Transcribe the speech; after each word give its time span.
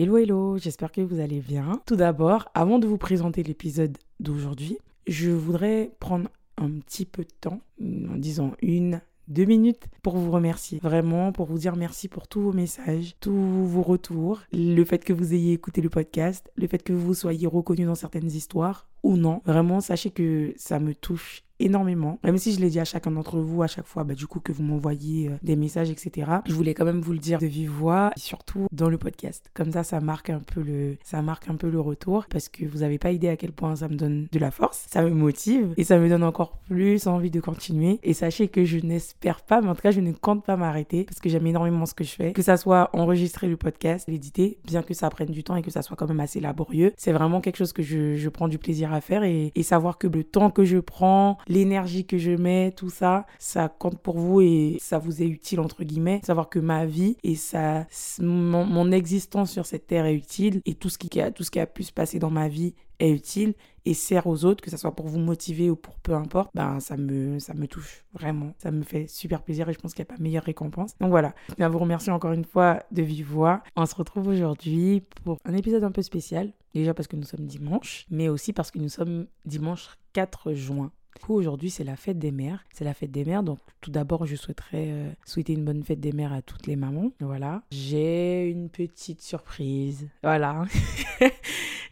Hello 0.00 0.16
hello, 0.16 0.58
j'espère 0.58 0.92
que 0.92 1.00
vous 1.00 1.18
allez 1.18 1.40
bien. 1.40 1.82
Tout 1.84 1.96
d'abord, 1.96 2.52
avant 2.54 2.78
de 2.78 2.86
vous 2.86 2.98
présenter 2.98 3.42
l'épisode 3.42 3.98
d'aujourd'hui, 4.20 4.78
je 5.08 5.28
voudrais 5.32 5.90
prendre 5.98 6.28
un 6.56 6.70
petit 6.70 7.04
peu 7.04 7.24
de 7.24 7.32
temps, 7.40 7.62
en 7.82 8.14
disant 8.14 8.52
une, 8.62 9.00
deux 9.26 9.44
minutes 9.44 9.88
pour 10.04 10.16
vous 10.16 10.30
remercier. 10.30 10.78
Vraiment, 10.80 11.32
pour 11.32 11.46
vous 11.46 11.58
dire 11.58 11.74
merci 11.74 12.06
pour 12.06 12.28
tous 12.28 12.40
vos 12.40 12.52
messages, 12.52 13.16
tous 13.18 13.32
vos 13.34 13.82
retours, 13.82 14.42
le 14.52 14.84
fait 14.84 15.02
que 15.02 15.12
vous 15.12 15.34
ayez 15.34 15.54
écouté 15.54 15.80
le 15.80 15.90
podcast, 15.90 16.48
le 16.54 16.68
fait 16.68 16.84
que 16.84 16.92
vous 16.92 17.14
soyez 17.14 17.48
reconnu 17.48 17.84
dans 17.84 17.96
certaines 17.96 18.30
histoires 18.30 18.86
ou 19.02 19.16
non. 19.16 19.42
Vraiment, 19.46 19.80
sachez 19.80 20.10
que 20.10 20.54
ça 20.56 20.78
me 20.78 20.94
touche 20.94 21.42
énormément. 21.60 22.18
Même 22.24 22.38
si 22.38 22.52
je 22.52 22.60
l'ai 22.60 22.70
dit 22.70 22.80
à 22.80 22.84
chacun 22.84 23.10
d'entre 23.10 23.38
vous 23.38 23.62
à 23.62 23.66
chaque 23.66 23.86
fois, 23.86 24.04
bah, 24.04 24.14
du 24.14 24.26
coup, 24.26 24.40
que 24.40 24.52
vous 24.52 24.62
m'envoyez 24.62 25.28
euh, 25.28 25.32
des 25.42 25.56
messages, 25.56 25.90
etc. 25.90 26.30
Je 26.46 26.54
voulais 26.54 26.74
quand 26.74 26.84
même 26.84 27.00
vous 27.00 27.12
le 27.12 27.18
dire 27.18 27.38
de 27.38 27.46
vive 27.46 27.70
voix, 27.70 28.10
surtout 28.16 28.66
dans 28.72 28.88
le 28.88 28.98
podcast. 28.98 29.50
Comme 29.54 29.72
ça, 29.72 29.84
ça 29.84 30.00
marque 30.00 30.30
un 30.30 30.40
peu 30.40 30.60
le, 30.62 30.96
ça 31.02 31.22
marque 31.22 31.48
un 31.48 31.56
peu 31.56 31.68
le 31.68 31.80
retour 31.80 32.26
parce 32.30 32.48
que 32.48 32.64
vous 32.64 32.78
n'avez 32.78 32.98
pas 32.98 33.12
idée 33.12 33.28
à 33.28 33.36
quel 33.36 33.52
point 33.52 33.76
ça 33.76 33.88
me 33.88 33.96
donne 33.96 34.28
de 34.30 34.38
la 34.38 34.50
force, 34.50 34.86
ça 34.90 35.02
me 35.02 35.10
motive 35.10 35.74
et 35.76 35.84
ça 35.84 35.98
me 35.98 36.08
donne 36.08 36.22
encore 36.22 36.58
plus 36.68 37.06
envie 37.06 37.30
de 37.30 37.40
continuer. 37.40 37.98
Et 38.02 38.14
sachez 38.14 38.48
que 38.48 38.64
je 38.64 38.78
n'espère 38.78 39.42
pas, 39.42 39.60
mais 39.60 39.68
en 39.68 39.74
tout 39.74 39.82
cas, 39.82 39.90
je 39.90 40.00
ne 40.00 40.12
compte 40.12 40.44
pas 40.44 40.56
m'arrêter 40.56 41.04
parce 41.04 41.20
que 41.20 41.28
j'aime 41.28 41.46
énormément 41.46 41.86
ce 41.86 41.94
que 41.94 42.04
je 42.04 42.12
fais. 42.12 42.32
Que 42.32 42.42
ça 42.42 42.56
soit 42.56 42.90
enregistrer 42.92 43.48
le 43.48 43.56
podcast, 43.56 44.08
l'éditer, 44.08 44.58
bien 44.64 44.82
que 44.82 44.94
ça 44.94 45.10
prenne 45.10 45.30
du 45.30 45.44
temps 45.44 45.56
et 45.56 45.62
que 45.62 45.70
ça 45.70 45.82
soit 45.82 45.96
quand 45.96 46.08
même 46.08 46.20
assez 46.20 46.40
laborieux, 46.40 46.92
c'est 46.96 47.12
vraiment 47.12 47.40
quelque 47.40 47.56
chose 47.56 47.72
que 47.72 47.82
je, 47.82 48.16
je 48.16 48.28
prends 48.28 48.48
du 48.48 48.58
plaisir 48.58 48.92
à 48.92 49.00
faire 49.00 49.24
et, 49.24 49.52
et 49.54 49.62
savoir 49.62 49.98
que 49.98 50.06
le 50.06 50.24
temps 50.24 50.50
que 50.50 50.64
je 50.64 50.78
prends, 50.78 51.38
l'énergie 51.48 52.06
que 52.06 52.18
je 52.18 52.30
mets, 52.30 52.72
tout 52.72 52.90
ça, 52.90 53.26
ça 53.38 53.68
compte 53.68 53.98
pour 53.98 54.18
vous 54.18 54.40
et 54.40 54.76
ça 54.80 54.98
vous 54.98 55.22
est 55.22 55.26
utile, 55.26 55.60
entre 55.60 55.82
guillemets. 55.82 56.20
Savoir 56.24 56.48
que 56.48 56.58
ma 56.58 56.86
vie 56.86 57.16
et 57.24 57.34
ça, 57.34 57.86
mon, 58.20 58.92
existence 58.92 59.50
sur 59.50 59.66
cette 59.66 59.86
terre 59.86 60.06
est 60.06 60.14
utile 60.14 60.62
et 60.64 60.74
tout 60.74 60.88
ce, 60.88 60.98
qui 60.98 61.08
tout 61.34 61.44
ce 61.44 61.50
qui 61.50 61.60
a 61.60 61.66
pu 61.66 61.82
se 61.82 61.92
passer 61.92 62.18
dans 62.18 62.30
ma 62.30 62.48
vie 62.48 62.74
est 62.98 63.10
utile 63.10 63.54
et 63.84 63.94
sert 63.94 64.26
aux 64.26 64.44
autres, 64.44 64.62
que 64.62 64.70
ce 64.70 64.76
soit 64.76 64.94
pour 64.94 65.06
vous 65.06 65.18
motiver 65.18 65.70
ou 65.70 65.76
pour 65.76 65.98
peu 65.98 66.14
importe, 66.14 66.50
ben 66.54 66.80
ça 66.80 66.96
me, 66.96 67.38
ça 67.38 67.54
me 67.54 67.66
touche 67.66 68.04
vraiment. 68.12 68.52
Ça 68.58 68.70
me 68.70 68.82
fait 68.82 69.06
super 69.06 69.42
plaisir 69.42 69.68
et 69.68 69.72
je 69.72 69.78
pense 69.78 69.94
qu'il 69.94 70.04
n'y 70.04 70.10
a 70.10 70.14
pas 70.16 70.22
meilleure 70.22 70.44
récompense. 70.44 70.96
Donc 70.98 71.10
voilà, 71.10 71.34
je 71.48 71.54
tiens 71.54 71.66
à 71.66 71.68
vous 71.68 71.78
remercier 71.78 72.12
encore 72.12 72.32
une 72.32 72.44
fois 72.44 72.82
de 72.90 73.02
vive. 73.02 73.28
On 73.76 73.86
se 73.86 73.94
retrouve 73.94 74.28
aujourd'hui 74.28 75.02
pour 75.24 75.38
un 75.44 75.54
épisode 75.54 75.84
un 75.84 75.90
peu 75.90 76.02
spécial. 76.02 76.52
Déjà 76.74 76.94
parce 76.94 77.08
que 77.08 77.16
nous 77.16 77.24
sommes 77.24 77.46
dimanche, 77.46 78.06
mais 78.10 78.28
aussi 78.28 78.52
parce 78.52 78.70
que 78.70 78.78
nous 78.78 78.88
sommes 78.88 79.26
dimanche 79.44 79.96
4 80.12 80.52
juin. 80.52 80.92
Du 81.16 81.22
coup, 81.22 81.34
aujourd'hui, 81.34 81.70
c'est 81.70 81.84
la 81.84 81.96
fête 81.96 82.18
des 82.18 82.30
mères. 82.30 82.64
C'est 82.72 82.84
la 82.84 82.94
fête 82.94 83.10
des 83.10 83.24
mères. 83.24 83.42
Donc, 83.42 83.58
tout 83.80 83.90
d'abord, 83.90 84.26
je 84.26 84.36
souhaiterais 84.36 84.88
euh, 84.90 85.10
souhaiter 85.24 85.52
une 85.52 85.64
bonne 85.64 85.82
fête 85.82 86.00
des 86.00 86.12
mères 86.12 86.32
à 86.32 86.42
toutes 86.42 86.66
les 86.66 86.76
mamans. 86.76 87.12
Voilà. 87.20 87.62
J'ai 87.70 88.48
une 88.48 88.68
petite 88.68 89.22
surprise. 89.22 90.08
Voilà. 90.22 90.64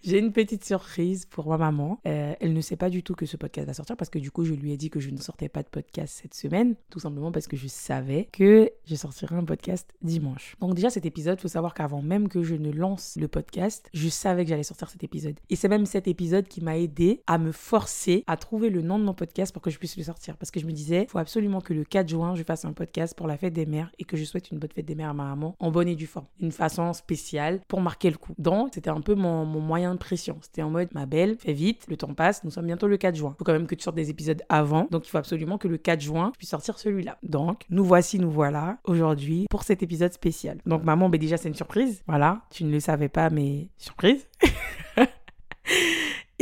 J'ai 0.06 0.20
une 0.20 0.31
petite 0.31 0.64
surprise 0.64 1.27
pour 1.27 1.48
ma 1.48 1.56
maman. 1.56 1.98
Euh, 2.06 2.34
elle 2.39 2.53
ne 2.53 2.61
sait 2.61 2.77
pas 2.77 2.91
du 2.91 3.03
tout 3.03 3.17
que 3.17 3.27
ce 3.27 3.36
podcast 3.36 3.67
va 3.67 3.75
sortir 3.75 3.97
parce 3.97 4.08
que 4.08 4.20
du 4.20 4.31
coup, 4.31 4.45
je 4.45 4.55
lui 4.55 4.70
ai 4.70 4.77
dit 4.77 4.89
que 4.89 5.00
je 5.00 5.11
ne 5.11 5.17
sortais 5.17 5.48
pas 5.48 5.64
de 5.64 5.69
podcast 5.69 6.20
cette 6.23 6.34
semaine. 6.34 6.77
Tout 6.91 7.01
simplement 7.01 7.33
parce 7.33 7.48
que 7.48 7.56
je 7.56 7.67
savais 7.67 8.28
que 8.30 8.70
je 8.84 8.95
sortirais 8.95 9.34
un 9.34 9.45
podcast 9.45 9.92
dimanche. 10.03 10.55
Donc, 10.61 10.75
déjà, 10.75 10.91
cet 10.91 11.06
épisode, 11.06 11.39
il 11.41 11.42
faut 11.42 11.48
savoir 11.48 11.75
qu'avant 11.75 12.03
même 12.03 12.28
que 12.28 12.45
je 12.45 12.55
ne 12.55 12.70
lance 12.70 13.17
le 13.20 13.27
podcast, 13.27 13.91
je 13.95 14.08
savais 14.08 14.45
que 14.45 14.51
j'allais 14.51 14.62
sortir 14.62 14.91
cet 14.91 15.03
épisode. 15.03 15.41
Et 15.51 15.56
c'est 15.56 15.69
même 15.69 15.86
cet 15.86 16.06
épisode 16.06 16.47
qui 16.47 16.61
m'a 16.61 16.78
aidé 16.78 17.23
à 17.27 17.39
me 17.39 17.51
forcer 17.51 18.23
à 18.28 18.36
trouver 18.36 18.70
le 18.70 18.83
nom 18.83 19.01
de 19.01 19.05
mon 19.07 19.15
podcast 19.15 19.53
pour 19.53 19.62
que 19.62 19.71
je 19.71 19.79
puisse 19.79 19.97
le 19.97 20.03
sortir. 20.03 20.37
Parce 20.37 20.51
que 20.51 20.61
je 20.61 20.67
me 20.67 20.73
disais, 20.73 21.07
faut 21.09 21.19
absolument 21.19 21.61
que 21.61 21.73
le 21.73 21.85
4 21.85 22.09
juin, 22.09 22.35
je 22.35 22.43
fasse 22.43 22.65
un 22.65 22.73
podcast 22.73 23.15
pour 23.17 23.27
la 23.27 23.37
fête 23.37 23.53
des 23.53 23.67
mères 23.67 23.91
et 23.98 24.05
que 24.05 24.17
je 24.17 24.25
souhaite 24.25 24.51
une 24.51 24.59
bonne 24.59 24.71
fête 24.71 24.85
des 24.85 24.95
mères 24.95 25.11
à 25.11 25.15
ma 25.15 25.25
maman 25.25 25.57
en 25.58 25.70
bonne 25.70 25.89
et 25.89 25.95
due 25.95 26.07
forme. 26.07 26.27
Une 26.41 26.53
façon 26.53 26.92
spéciale 26.92 27.61
pour 27.69 27.80
marquer 27.80 28.11
le 28.11 28.17
coup. 28.17 28.35
Donc, 28.39 28.70
c'était 28.75 28.91
un 28.91 29.01
peu 29.01 29.14
mon, 29.14 29.45
mon 29.45 29.61
moyen 29.61 29.95
de 29.95 29.98
pression. 29.98 30.39
C'était 30.42 30.63
en 30.63 30.70
mode, 30.70 30.89
ma 30.92 31.07
belle, 31.07 31.36
fais 31.39 31.53
vite, 31.53 31.86
le 31.89 31.97
temps 31.97 32.14
passe, 32.14 32.45
nous 32.45 32.51
sommes 32.51 32.67
bientôt 32.67 32.86
le 32.86 32.97
4 32.97 33.14
juin. 33.14 33.35
Faut 33.39 33.45
quand 33.45 33.53
même 33.53 33.67
que 33.67 33.75
tu 33.75 33.83
sortes 33.83 33.97
des 33.97 34.11
épisodes 34.11 34.42
avant. 34.48 34.86
Donc, 34.91 35.07
il 35.07 35.11
faut 35.11 35.19
absolument 35.19 35.59
que 35.59 35.69
le 35.69 35.79
4 35.79 36.01
juin, 36.01 36.30
je 36.35 36.39
puisse 36.39 36.51
sortir 36.51 36.79
celui-là. 36.79 37.19
Donc, 37.23 37.63
nous 37.70 37.85
voici, 37.85 38.19
nous 38.19 38.30
voilà 38.30 38.79
aujourd'hui 38.85 39.47
pour 39.51 39.63
cet 39.63 39.83
épisode 39.83 40.13
spécial. 40.13 40.59
Donc, 40.67 40.85
maman, 40.85 41.09
ben 41.09 41.19
déjà, 41.19 41.36
c'est 41.36 41.48
une 41.48 41.55
surprise. 41.55 42.03
Voilà, 42.07 42.42
tu 42.51 42.64
ne 42.64 42.73
le 42.73 42.80
savais 42.80 43.09
pas, 43.09 43.30
mais 43.30 43.69
surprise. 43.79 44.27